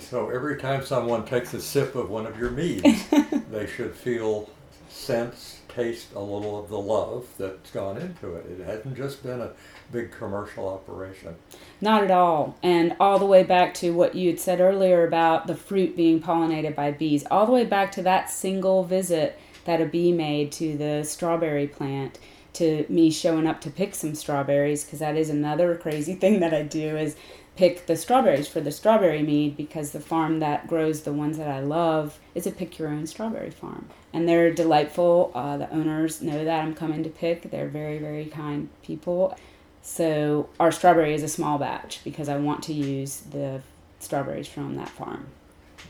So 0.00 0.30
every 0.30 0.56
time 0.58 0.84
someone 0.84 1.26
takes 1.26 1.52
a 1.52 1.60
sip 1.60 1.94
of 1.94 2.08
one 2.08 2.26
of 2.26 2.38
your 2.38 2.50
meads, 2.50 3.06
they 3.50 3.66
should 3.66 3.94
feel, 3.94 4.48
sense, 4.88 5.60
taste 5.78 6.12
a 6.14 6.20
little 6.20 6.58
of 6.58 6.68
the 6.68 6.78
love 6.78 7.24
that's 7.38 7.70
gone 7.70 7.96
into 7.98 8.34
it. 8.34 8.46
It 8.50 8.64
hasn't 8.64 8.96
just 8.96 9.22
been 9.22 9.40
a 9.40 9.52
big 9.92 10.10
commercial 10.10 10.68
operation. 10.68 11.36
Not 11.80 12.02
at 12.02 12.10
all. 12.10 12.56
And 12.64 12.96
all 12.98 13.20
the 13.20 13.26
way 13.26 13.44
back 13.44 13.74
to 13.74 13.90
what 13.90 14.16
you 14.16 14.30
had 14.30 14.40
said 14.40 14.60
earlier 14.60 15.06
about 15.06 15.46
the 15.46 15.54
fruit 15.54 15.94
being 15.94 16.20
pollinated 16.20 16.74
by 16.74 16.90
bees, 16.90 17.24
all 17.30 17.46
the 17.46 17.52
way 17.52 17.64
back 17.64 17.92
to 17.92 18.02
that 18.02 18.28
single 18.28 18.82
visit 18.82 19.38
that 19.66 19.80
a 19.80 19.86
bee 19.86 20.10
made 20.10 20.50
to 20.52 20.76
the 20.76 21.04
strawberry 21.04 21.68
plant, 21.68 22.18
to 22.54 22.84
me 22.88 23.08
showing 23.10 23.46
up 23.46 23.60
to 23.60 23.70
pick 23.70 23.94
some 23.94 24.16
strawberries, 24.16 24.82
because 24.82 24.98
that 24.98 25.16
is 25.16 25.30
another 25.30 25.76
crazy 25.76 26.14
thing 26.14 26.40
that 26.40 26.52
I 26.52 26.62
do 26.62 26.96
is 26.96 27.14
pick 27.54 27.86
the 27.86 27.96
strawberries 27.96 28.48
for 28.48 28.60
the 28.60 28.72
strawberry 28.72 29.22
mead 29.22 29.56
because 29.56 29.92
the 29.92 30.00
farm 30.00 30.40
that 30.40 30.66
grows 30.66 31.02
the 31.02 31.12
ones 31.12 31.38
that 31.38 31.48
I 31.48 31.60
love 31.60 32.18
is 32.34 32.46
a 32.46 32.50
pick 32.50 32.78
your 32.78 32.88
own 32.88 33.06
strawberry 33.06 33.50
farm. 33.50 33.88
And 34.12 34.28
they're 34.28 34.52
delightful. 34.52 35.30
Uh, 35.34 35.58
the 35.58 35.70
owners 35.70 36.22
know 36.22 36.44
that 36.44 36.64
I'm 36.64 36.74
coming 36.74 37.02
to 37.02 37.10
pick. 37.10 37.50
They're 37.50 37.68
very, 37.68 37.98
very 37.98 38.26
kind 38.26 38.68
people. 38.82 39.36
So 39.82 40.48
our 40.58 40.72
strawberry 40.72 41.14
is 41.14 41.22
a 41.22 41.28
small 41.28 41.58
batch 41.58 42.00
because 42.04 42.28
I 42.28 42.36
want 42.36 42.62
to 42.64 42.72
use 42.72 43.20
the 43.20 43.62
strawberries 44.00 44.48
from 44.48 44.76
that 44.76 44.88
farm. 44.88 45.28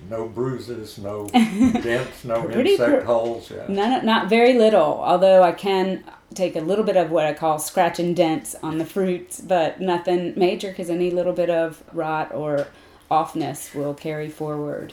No 0.08 0.28
bruises, 0.28 0.98
no 0.98 1.26
dents, 1.32 2.24
no 2.24 2.44
Pretty 2.44 2.72
insect 2.72 3.00
pr- 3.00 3.06
holes. 3.06 3.50
Yeah. 3.50 3.64
None, 3.68 4.06
not 4.06 4.28
very 4.28 4.54
little, 4.54 5.00
although 5.02 5.42
I 5.42 5.52
can 5.52 6.04
take 6.34 6.56
a 6.56 6.60
little 6.60 6.84
bit 6.84 6.96
of 6.96 7.10
what 7.10 7.26
I 7.26 7.32
call 7.32 7.58
scratch 7.58 7.98
and 7.98 8.14
dents 8.14 8.54
on 8.62 8.78
the 8.78 8.84
fruits, 8.84 9.40
but 9.40 9.80
nothing 9.80 10.34
major 10.36 10.68
because 10.68 10.90
any 10.90 11.10
little 11.10 11.32
bit 11.32 11.50
of 11.50 11.82
rot 11.92 12.32
or 12.32 12.68
offness 13.10 13.74
will 13.74 13.94
carry 13.94 14.28
forward. 14.28 14.92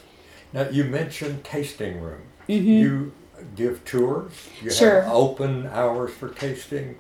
Now 0.54 0.70
you 0.70 0.86
mentioned 0.86 1.44
tasting 1.44 2.00
room. 2.02 2.22
Mhm. 2.48 2.80
You 2.80 3.12
give 3.56 3.84
tours. 3.86 4.32
You 4.62 4.70
Sure. 4.72 5.02
have 5.02 5.12
open 5.14 5.68
hours 5.72 6.12
for 6.12 6.30
tasting. 6.30 6.96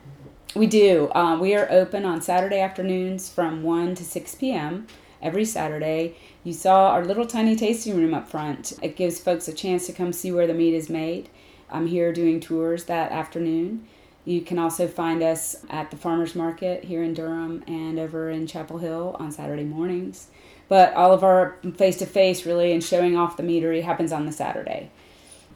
We 0.55 0.67
do. 0.67 1.09
Uh, 1.13 1.37
we 1.39 1.53
are 1.55 1.67
open 1.69 2.05
on 2.05 2.21
Saturday 2.21 2.59
afternoons 2.59 3.29
from 3.29 3.61
1 3.63 3.95
to 3.95 4.03
6 4.03 4.35
p.m. 4.35 4.87
every 5.21 5.43
Saturday. 5.45 6.15
You 6.43 6.53
saw 6.53 6.91
our 6.91 7.03
little 7.03 7.25
tiny 7.25 7.55
tasting 7.55 7.97
room 7.97 8.13
up 8.13 8.29
front. 8.29 8.73
It 8.81 8.95
gives 8.95 9.19
folks 9.19 9.47
a 9.47 9.53
chance 9.53 9.85
to 9.87 9.93
come 9.93 10.13
see 10.13 10.31
where 10.31 10.45
the 10.47 10.53
meat 10.53 10.73
is 10.73 10.89
made. 10.89 11.29
I'm 11.71 11.87
here 11.87 12.13
doing 12.13 12.39
tours 12.39 12.83
that 12.85 13.11
afternoon. 13.11 13.85
You 14.23 14.41
can 14.41 14.57
also 14.59 14.87
find 14.87 15.21
us 15.23 15.55
at 15.69 15.89
the 15.91 15.97
farmers 15.97 16.35
market 16.35 16.83
here 16.85 17.03
in 17.03 17.13
Durham 17.13 17.63
and 17.67 17.99
over 17.99 18.29
in 18.29 18.45
Chapel 18.47 18.77
Hill 18.77 19.15
on 19.19 19.31
Saturday 19.31 19.63
mornings. 19.63 20.27
But 20.67 20.93
all 20.93 21.11
of 21.11 21.23
our 21.23 21.57
face 21.75 21.97
to 21.97 22.05
face, 22.05 22.45
really, 22.45 22.71
and 22.71 22.83
showing 22.83 23.15
off 23.17 23.37
the 23.37 23.43
meadery 23.43 23.83
happens 23.83 24.11
on 24.11 24.25
the 24.25 24.31
Saturday 24.31 24.89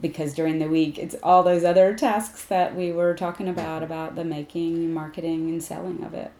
because 0.00 0.34
during 0.34 0.58
the 0.58 0.68
week 0.68 0.98
it's 0.98 1.16
all 1.22 1.42
those 1.42 1.64
other 1.64 1.94
tasks 1.94 2.44
that 2.46 2.74
we 2.74 2.92
were 2.92 3.14
talking 3.14 3.48
about 3.48 3.82
about 3.82 4.14
the 4.16 4.24
making 4.24 4.92
marketing 4.92 5.48
and 5.50 5.62
selling 5.62 6.02
of 6.04 6.14
it 6.14 6.30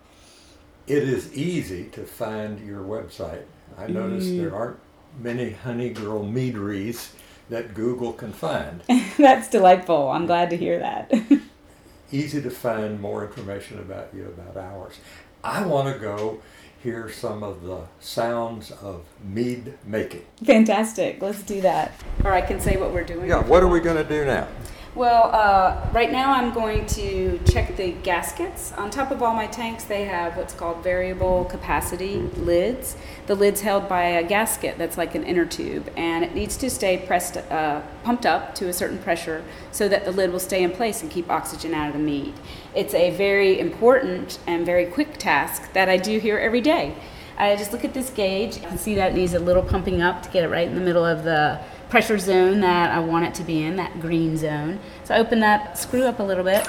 It 0.86 1.04
is 1.04 1.32
easy 1.34 1.84
to 1.92 2.04
find 2.04 2.60
your 2.66 2.82
website. 2.82 3.44
I 3.78 3.86
noticed 3.86 4.28
Mm. 4.30 4.38
there 4.38 4.54
aren't 4.54 4.78
many 5.20 5.50
honey 5.50 5.90
girl 5.90 6.22
meaderies 6.24 7.12
that 7.48 7.74
Google 7.74 8.12
can 8.12 8.32
find. 8.32 8.82
that's 9.18 9.48
delightful 9.48 10.08
i'm 10.08 10.26
glad 10.26 10.50
to 10.50 10.56
hear 10.56 10.78
that 10.78 11.12
easy 12.12 12.40
to 12.42 12.50
find 12.50 13.00
more 13.00 13.24
information 13.24 13.78
about 13.78 14.08
you 14.14 14.24
about 14.36 14.56
ours. 14.56 14.98
I 15.42 15.64
want 15.64 15.92
to 15.92 15.98
go 15.98 16.40
hear 16.82 17.10
some 17.10 17.42
of 17.42 17.62
the 17.62 17.82
sounds 18.00 18.70
of 18.70 19.04
mead 19.22 19.74
making. 19.84 20.24
Fantastic. 20.44 21.20
Let's 21.20 21.42
do 21.42 21.60
that. 21.60 21.92
Or 22.24 22.32
I 22.32 22.40
can 22.40 22.60
say 22.60 22.76
what 22.76 22.92
we're 22.92 23.04
doing. 23.04 23.28
Yeah, 23.28 23.42
what 23.46 23.62
are 23.62 23.68
we 23.68 23.80
going 23.80 23.96
to 23.96 24.08
do 24.08 24.24
now? 24.24 24.48
Well, 24.92 25.30
uh, 25.32 25.88
right 25.92 26.10
now 26.10 26.32
I'm 26.32 26.52
going 26.52 26.84
to 26.86 27.38
check 27.48 27.76
the 27.76 27.92
gaskets. 27.92 28.72
On 28.72 28.90
top 28.90 29.12
of 29.12 29.22
all 29.22 29.34
my 29.34 29.46
tanks, 29.46 29.84
they 29.84 30.04
have 30.06 30.36
what's 30.36 30.52
called 30.52 30.82
variable 30.82 31.44
capacity 31.44 32.16
lids. 32.16 32.96
The 33.28 33.36
lid's 33.36 33.60
held 33.60 33.88
by 33.88 34.02
a 34.02 34.24
gasket 34.24 34.78
that's 34.78 34.98
like 34.98 35.14
an 35.14 35.22
inner 35.22 35.44
tube, 35.44 35.88
and 35.96 36.24
it 36.24 36.34
needs 36.34 36.56
to 36.56 36.68
stay 36.68 36.98
pressed, 36.98 37.36
uh, 37.36 37.82
pumped 38.02 38.26
up 38.26 38.52
to 38.56 38.68
a 38.68 38.72
certain 38.72 38.98
pressure 38.98 39.44
so 39.70 39.88
that 39.88 40.04
the 40.04 40.10
lid 40.10 40.32
will 40.32 40.40
stay 40.40 40.64
in 40.64 40.72
place 40.72 41.02
and 41.02 41.10
keep 41.10 41.30
oxygen 41.30 41.72
out 41.72 41.86
of 41.86 41.92
the 41.92 42.00
mead. 42.00 42.34
It's 42.74 42.92
a 42.92 43.10
very 43.10 43.60
important 43.60 44.40
and 44.48 44.66
very 44.66 44.86
quick 44.86 45.18
task 45.18 45.72
that 45.72 45.88
I 45.88 45.98
do 45.98 46.18
here 46.18 46.38
every 46.38 46.60
day. 46.60 46.96
I 47.38 47.54
just 47.54 47.72
look 47.72 47.84
at 47.84 47.94
this 47.94 48.10
gauge. 48.10 48.58
and 48.58 48.78
see 48.78 48.96
that 48.96 49.12
it 49.12 49.14
needs 49.14 49.34
a 49.34 49.38
little 49.38 49.62
pumping 49.62 50.02
up 50.02 50.22
to 50.24 50.30
get 50.30 50.42
it 50.42 50.48
right 50.48 50.66
in 50.66 50.74
the 50.74 50.80
middle 50.80 51.04
of 51.04 51.22
the 51.22 51.60
pressure 51.90 52.18
zone 52.18 52.60
that 52.60 52.92
I 52.92 53.00
want 53.00 53.26
it 53.26 53.34
to 53.34 53.42
be 53.42 53.64
in, 53.64 53.74
that 53.76 54.00
green 54.00 54.36
zone. 54.36 54.78
So 55.02 55.12
I 55.14 55.18
open 55.18 55.40
that 55.40 55.76
screw 55.76 56.04
up 56.04 56.20
a 56.20 56.22
little 56.22 56.44
bit. 56.44 56.64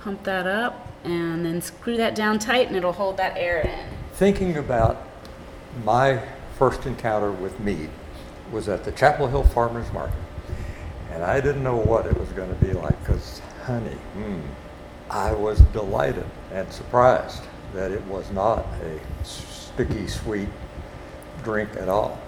Pump 0.00 0.24
that 0.24 0.48
up 0.48 0.88
and 1.04 1.46
then 1.46 1.62
screw 1.62 1.96
that 1.96 2.16
down 2.16 2.40
tight 2.40 2.66
and 2.66 2.76
it'll 2.76 2.92
hold 2.92 3.16
that 3.18 3.36
air 3.36 3.60
in. 3.60 3.94
Thinking 4.14 4.56
about 4.56 5.06
my 5.84 6.20
first 6.58 6.84
encounter 6.86 7.30
with 7.30 7.58
mead 7.60 7.88
was 8.50 8.68
at 8.68 8.82
the 8.82 8.90
Chapel 8.90 9.28
Hill 9.28 9.44
Farmers 9.44 9.90
Market. 9.92 10.18
And 11.12 11.22
I 11.22 11.40
didn't 11.40 11.62
know 11.62 11.76
what 11.76 12.06
it 12.06 12.18
was 12.18 12.28
going 12.30 12.50
to 12.50 12.64
be 12.64 12.72
like 12.72 12.98
because 13.00 13.40
honey, 13.64 13.96
mm, 14.16 14.42
I 15.08 15.32
was 15.32 15.60
delighted 15.72 16.26
and 16.52 16.70
surprised 16.72 17.42
that 17.74 17.92
it 17.92 18.02
was 18.06 18.28
not 18.32 18.66
a 18.82 19.24
sticky 19.24 20.08
sweet 20.08 20.48
drink 21.42 21.70
at 21.76 21.88
all. 21.88 22.18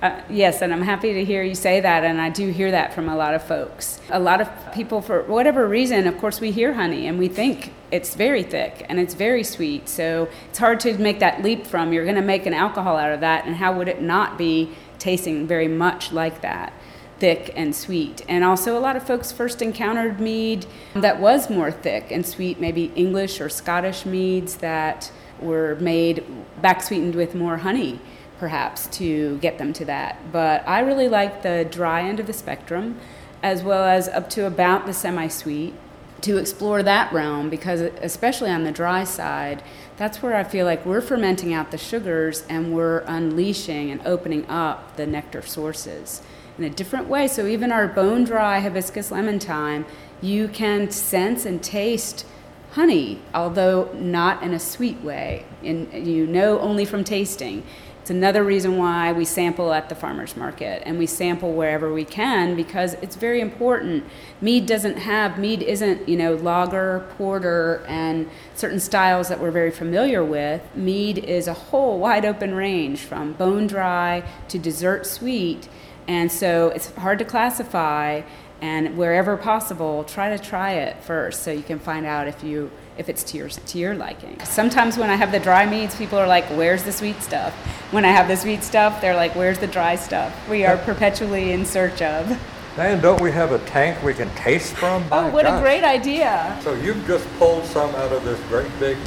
Uh, 0.00 0.20
yes, 0.30 0.62
and 0.62 0.72
I'm 0.72 0.82
happy 0.82 1.12
to 1.14 1.24
hear 1.24 1.42
you 1.42 1.56
say 1.56 1.80
that, 1.80 2.04
and 2.04 2.20
I 2.20 2.30
do 2.30 2.52
hear 2.52 2.70
that 2.70 2.94
from 2.94 3.08
a 3.08 3.16
lot 3.16 3.34
of 3.34 3.42
folks. 3.42 4.00
A 4.10 4.20
lot 4.20 4.40
of 4.40 4.48
people, 4.72 5.02
for 5.02 5.22
whatever 5.24 5.66
reason, 5.66 6.06
of 6.06 6.16
course, 6.18 6.40
we 6.40 6.52
hear 6.52 6.74
honey 6.74 7.08
and 7.08 7.18
we 7.18 7.26
think 7.26 7.72
it's 7.90 8.14
very 8.14 8.44
thick 8.44 8.86
and 8.88 9.00
it's 9.00 9.14
very 9.14 9.42
sweet. 9.42 9.88
So 9.88 10.28
it's 10.50 10.58
hard 10.58 10.78
to 10.80 10.96
make 10.98 11.18
that 11.18 11.42
leap 11.42 11.66
from 11.66 11.92
you're 11.92 12.04
going 12.04 12.14
to 12.14 12.22
make 12.22 12.46
an 12.46 12.54
alcohol 12.54 12.96
out 12.96 13.12
of 13.12 13.20
that, 13.20 13.46
and 13.46 13.56
how 13.56 13.76
would 13.76 13.88
it 13.88 14.00
not 14.00 14.38
be 14.38 14.70
tasting 15.00 15.48
very 15.48 15.68
much 15.68 16.12
like 16.12 16.42
that? 16.42 16.72
thick 17.18 17.52
and 17.56 17.74
sweet. 17.74 18.24
And 18.28 18.44
also, 18.44 18.78
a 18.78 18.80
lot 18.80 18.94
of 18.94 19.04
folks 19.04 19.32
first 19.32 19.60
encountered 19.60 20.20
mead 20.20 20.66
that 20.94 21.18
was 21.18 21.50
more 21.50 21.72
thick 21.72 22.12
and 22.12 22.24
sweet, 22.24 22.60
maybe 22.60 22.92
English 22.94 23.40
or 23.40 23.48
Scottish 23.48 24.06
meads 24.06 24.58
that 24.58 25.10
were 25.40 25.76
made 25.80 26.24
back 26.62 26.80
sweetened 26.80 27.16
with 27.16 27.34
more 27.34 27.56
honey 27.56 27.98
perhaps 28.38 28.86
to 28.86 29.38
get 29.38 29.58
them 29.58 29.72
to 29.74 29.84
that. 29.86 30.32
But 30.32 30.66
I 30.66 30.80
really 30.80 31.08
like 31.08 31.42
the 31.42 31.66
dry 31.70 32.02
end 32.02 32.20
of 32.20 32.26
the 32.26 32.32
spectrum, 32.32 32.98
as 33.42 33.62
well 33.62 33.84
as 33.84 34.08
up 34.08 34.30
to 34.30 34.46
about 34.46 34.86
the 34.86 34.92
semi 34.92 35.28
sweet, 35.28 35.74
to 36.22 36.36
explore 36.36 36.82
that 36.82 37.12
realm 37.12 37.48
because, 37.48 37.80
especially 37.80 38.50
on 38.50 38.64
the 38.64 38.72
dry 38.72 39.04
side, 39.04 39.62
that's 39.96 40.22
where 40.22 40.34
I 40.34 40.44
feel 40.44 40.66
like 40.66 40.84
we're 40.84 41.00
fermenting 41.00 41.52
out 41.52 41.70
the 41.70 41.78
sugars 41.78 42.44
and 42.48 42.74
we're 42.74 43.00
unleashing 43.00 43.90
and 43.90 44.04
opening 44.04 44.44
up 44.48 44.96
the 44.96 45.06
nectar 45.06 45.42
sources 45.42 46.22
in 46.56 46.64
a 46.64 46.70
different 46.70 47.08
way. 47.08 47.28
So, 47.28 47.46
even 47.46 47.70
our 47.70 47.86
bone 47.86 48.24
dry 48.24 48.60
hibiscus 48.60 49.10
lemon 49.10 49.38
thyme, 49.38 49.86
you 50.20 50.48
can 50.48 50.90
sense 50.90 51.44
and 51.44 51.62
taste 51.62 52.26
honey, 52.72 53.20
although 53.32 53.90
not 53.94 54.42
in 54.42 54.52
a 54.52 54.58
sweet 54.58 55.00
way. 55.00 55.44
And 55.62 56.06
you 56.06 56.26
know 56.26 56.58
only 56.60 56.84
from 56.84 57.04
tasting. 57.04 57.62
It's 58.08 58.14
another 58.14 58.42
reason 58.42 58.78
why 58.78 59.12
we 59.12 59.26
sample 59.26 59.70
at 59.70 59.90
the 59.90 59.94
farmers 59.94 60.34
market 60.34 60.82
and 60.86 60.98
we 60.98 61.04
sample 61.04 61.52
wherever 61.52 61.92
we 61.92 62.06
can 62.06 62.56
because 62.56 62.94
it's 63.02 63.16
very 63.16 63.42
important. 63.42 64.02
Mead 64.40 64.64
doesn't 64.64 64.96
have, 64.96 65.38
mead 65.38 65.62
isn't, 65.62 66.08
you 66.08 66.16
know, 66.16 66.34
lager, 66.34 67.06
porter, 67.18 67.84
and 67.86 68.30
certain 68.54 68.80
styles 68.80 69.28
that 69.28 69.40
we're 69.40 69.50
very 69.50 69.70
familiar 69.70 70.24
with. 70.24 70.62
Mead 70.74 71.18
is 71.18 71.48
a 71.48 71.52
whole 71.52 71.98
wide 71.98 72.24
open 72.24 72.54
range 72.54 73.00
from 73.00 73.34
bone 73.34 73.66
dry 73.66 74.26
to 74.48 74.58
dessert 74.58 75.04
sweet. 75.04 75.68
And 76.06 76.32
so 76.32 76.70
it's 76.70 76.90
hard 76.92 77.18
to 77.18 77.26
classify 77.26 78.22
and 78.62 78.96
wherever 78.96 79.36
possible 79.36 80.04
try 80.04 80.34
to 80.34 80.42
try 80.42 80.72
it 80.72 81.02
first 81.02 81.42
so 81.42 81.50
you 81.50 81.62
can 81.62 81.78
find 81.78 82.06
out 82.06 82.26
if 82.26 82.42
you 82.42 82.70
if 82.98 83.08
it's 83.08 83.22
to 83.22 83.38
your 83.38 83.48
to 83.48 83.78
your 83.78 83.94
liking. 83.94 84.38
Sometimes 84.44 84.98
when 84.98 85.08
I 85.08 85.14
have 85.14 85.32
the 85.32 85.38
dry 85.38 85.64
meads, 85.64 85.94
people 85.94 86.18
are 86.18 86.26
like, 86.26 86.44
"Where's 86.46 86.82
the 86.82 86.92
sweet 86.92 87.22
stuff?" 87.22 87.54
When 87.92 88.04
I 88.04 88.10
have 88.10 88.28
the 88.28 88.36
sweet 88.36 88.64
stuff, 88.64 89.00
they're 89.00 89.16
like, 89.16 89.34
"Where's 89.34 89.58
the 89.58 89.68
dry 89.68 89.94
stuff?" 89.94 90.32
We 90.48 90.66
are 90.66 90.76
perpetually 90.76 91.52
in 91.52 91.64
search 91.64 92.02
of. 92.02 92.38
Dan, 92.76 93.00
don't 93.00 93.20
we 93.20 93.32
have 93.32 93.52
a 93.52 93.58
tank 93.60 94.02
we 94.04 94.14
can 94.14 94.28
taste 94.36 94.74
from? 94.74 95.04
oh, 95.10 95.30
what 95.30 95.44
gosh. 95.44 95.58
a 95.58 95.62
great 95.62 95.84
idea! 95.84 96.58
So 96.62 96.74
you've 96.74 97.04
just 97.06 97.26
pulled 97.38 97.64
some 97.64 97.94
out 97.94 98.12
of 98.12 98.24
this 98.24 98.38
great 98.48 98.70
big 98.78 98.98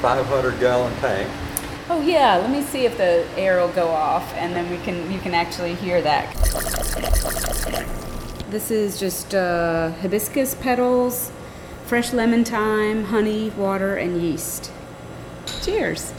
500 0.00 0.58
gallon 0.58 0.94
tank. 0.96 1.28
Oh 1.90 2.00
yeah, 2.00 2.36
let 2.36 2.50
me 2.50 2.62
see 2.62 2.84
if 2.86 2.96
the 2.96 3.26
air 3.36 3.60
will 3.60 3.72
go 3.72 3.88
off, 3.88 4.32
and 4.34 4.54
then 4.54 4.70
we 4.70 4.78
can 4.78 5.10
you 5.10 5.18
can 5.18 5.34
actually 5.34 5.74
hear 5.74 6.00
that. 6.02 6.34
This 8.50 8.70
is 8.70 8.98
just 8.98 9.34
uh, 9.34 9.90
hibiscus 10.00 10.54
petals 10.54 11.30
fresh 11.88 12.12
lemon 12.12 12.44
thyme, 12.44 13.04
honey, 13.04 13.48
water, 13.56 13.96
and 13.96 14.20
yeast. 14.20 14.70
Cheers. 15.62 16.12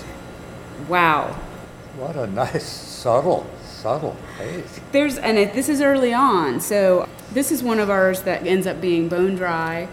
Wow. 0.88 1.40
What 1.96 2.16
a 2.16 2.26
nice, 2.26 2.66
subtle, 2.66 3.46
subtle 3.62 4.18
taste. 4.40 4.82
There's, 4.92 5.20
and 5.20 5.38
it, 5.38 5.54
this 5.54 5.70
is 5.70 5.80
early 5.80 6.12
on, 6.12 6.60
so 6.60 7.08
this 7.32 7.52
is 7.52 7.62
one 7.62 7.80
of 7.80 7.92
ours 7.92 8.24
that 8.24 8.48
ends 8.48 8.66
up 8.66 8.82
being 8.82 9.10
bone 9.10 9.36
dry. 9.36 9.88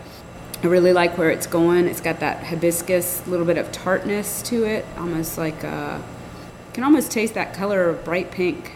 I 0.63 0.67
really 0.67 0.95
like 0.95 1.19
where 1.19 1.29
it's 1.29 1.47
going. 1.47 1.87
It's 1.89 2.01
got 2.01 2.21
that 2.21 2.45
hibiscus, 2.45 3.27
little 3.27 3.45
bit 3.45 3.59
of 3.59 3.71
tartness 3.71 4.41
to 4.45 4.65
it, 4.65 4.87
almost 4.97 5.37
like 5.37 5.63
a, 5.63 5.69
uh, 5.69 6.03
can 6.73 6.85
almost 6.85 7.11
taste 7.11 7.35
that 7.35 7.53
color 7.53 7.91
of 7.91 8.03
bright 8.03 8.31
pink 8.31 8.73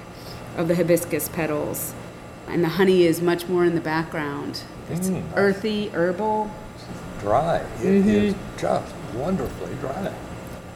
of 0.54 0.68
the 0.68 0.74
hibiscus 0.74 1.30
petals. 1.30 1.94
And 2.46 2.62
the 2.62 2.68
honey 2.68 3.04
is 3.04 3.22
much 3.22 3.48
more 3.48 3.64
in 3.64 3.74
the 3.74 3.80
background. 3.80 4.64
It's 4.90 5.08
mm, 5.08 5.24
earthy, 5.34 5.88
herbal 5.88 6.50
dry. 7.20 7.58
It 7.58 7.84
mm-hmm. 7.84 8.08
is 8.08 8.34
just 8.58 8.94
wonderfully 9.14 9.74
dry. 9.76 10.12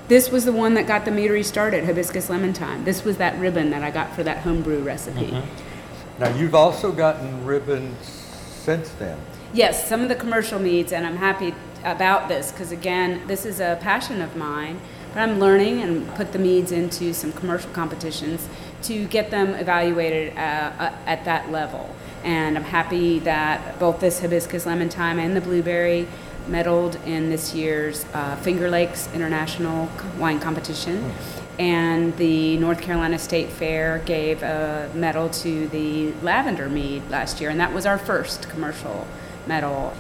This 0.08 0.30
was 0.30 0.44
the 0.44 0.52
one 0.52 0.74
that 0.74 0.86
got 0.86 1.04
the 1.04 1.10
meadery 1.10 1.44
started, 1.44 1.84
hibiscus 1.84 2.28
lemon 2.28 2.52
thyme. 2.52 2.84
This 2.84 3.04
was 3.04 3.16
that 3.16 3.38
ribbon 3.38 3.70
that 3.70 3.82
I 3.82 3.90
got 3.90 4.14
for 4.14 4.22
that 4.22 4.38
homebrew 4.38 4.82
recipe. 4.82 5.28
Mm-hmm. 5.28 6.22
Now 6.22 6.28
you've 6.36 6.54
also 6.54 6.92
gotten 6.92 7.44
ribbons 7.44 8.06
since 8.06 8.90
then. 8.90 9.18
Yes, 9.52 9.88
some 9.88 10.02
of 10.02 10.08
the 10.08 10.14
commercial 10.14 10.58
meads, 10.58 10.92
and 10.92 11.06
I'm 11.06 11.16
happy 11.16 11.54
about 11.84 12.28
this 12.28 12.50
because 12.50 12.72
again, 12.72 13.26
this 13.26 13.46
is 13.46 13.60
a 13.60 13.78
passion 13.80 14.20
of 14.20 14.36
mine. 14.36 14.80
But 15.14 15.20
I'm 15.20 15.38
learning 15.38 15.80
and 15.80 16.12
put 16.16 16.32
the 16.32 16.40
meads 16.40 16.72
into 16.72 17.14
some 17.14 17.32
commercial 17.32 17.70
competitions 17.70 18.48
to 18.82 19.06
get 19.06 19.30
them 19.30 19.54
evaluated 19.54 20.36
uh, 20.36 20.40
uh, 20.40 20.92
at 21.06 21.24
that 21.24 21.52
level. 21.52 21.94
And 22.24 22.58
I'm 22.58 22.64
happy 22.64 23.20
that 23.20 23.78
both 23.78 24.00
this 24.00 24.18
hibiscus 24.18 24.66
lemon 24.66 24.88
thyme 24.88 25.20
and 25.20 25.36
the 25.36 25.40
blueberry 25.40 26.08
medaled 26.48 27.04
in 27.06 27.30
this 27.30 27.54
year's 27.54 28.04
uh, 28.14 28.36
Finger 28.36 28.70
Lakes 28.70 29.08
International 29.14 29.88
Wine 30.18 30.40
Competition. 30.40 31.12
And 31.58 32.16
the 32.16 32.56
North 32.56 32.80
Carolina 32.82 33.18
State 33.18 33.48
Fair 33.48 33.98
gave 34.06 34.42
a 34.42 34.90
medal 34.94 35.28
to 35.30 35.68
the 35.68 36.12
lavender 36.22 36.68
mead 36.68 37.08
last 37.10 37.40
year, 37.40 37.50
and 37.50 37.60
that 37.60 37.72
was 37.72 37.86
our 37.86 37.98
first 37.98 38.48
commercial 38.48 39.06
medal. 39.46 39.92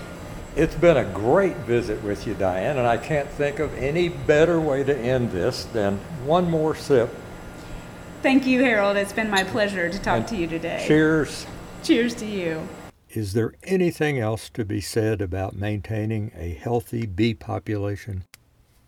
It's 0.56 0.74
been 0.74 0.96
a 0.96 1.04
great 1.04 1.56
visit 1.58 2.02
with 2.02 2.26
you, 2.26 2.34
Diane, 2.34 2.78
and 2.78 2.86
I 2.86 2.96
can't 2.96 3.28
think 3.28 3.58
of 3.58 3.74
any 3.74 4.08
better 4.08 4.60
way 4.60 4.84
to 4.84 4.96
end 4.96 5.30
this 5.30 5.64
than 5.66 5.98
one 6.24 6.50
more 6.50 6.74
sip. 6.74 7.12
Thank 8.22 8.46
you, 8.46 8.60
Harold. 8.62 8.96
It's 8.96 9.12
been 9.12 9.30
my 9.30 9.44
pleasure 9.44 9.90
to 9.90 9.98
talk 9.98 10.18
and 10.18 10.28
to 10.28 10.36
you 10.36 10.46
today. 10.46 10.84
Cheers. 10.86 11.46
Cheers 11.82 12.14
to 12.16 12.26
you. 12.26 12.66
Is 13.14 13.32
there 13.32 13.54
anything 13.62 14.18
else 14.18 14.50
to 14.50 14.64
be 14.64 14.80
said 14.80 15.22
about 15.22 15.54
maintaining 15.54 16.32
a 16.36 16.54
healthy 16.54 17.06
bee 17.06 17.34
population? 17.34 18.24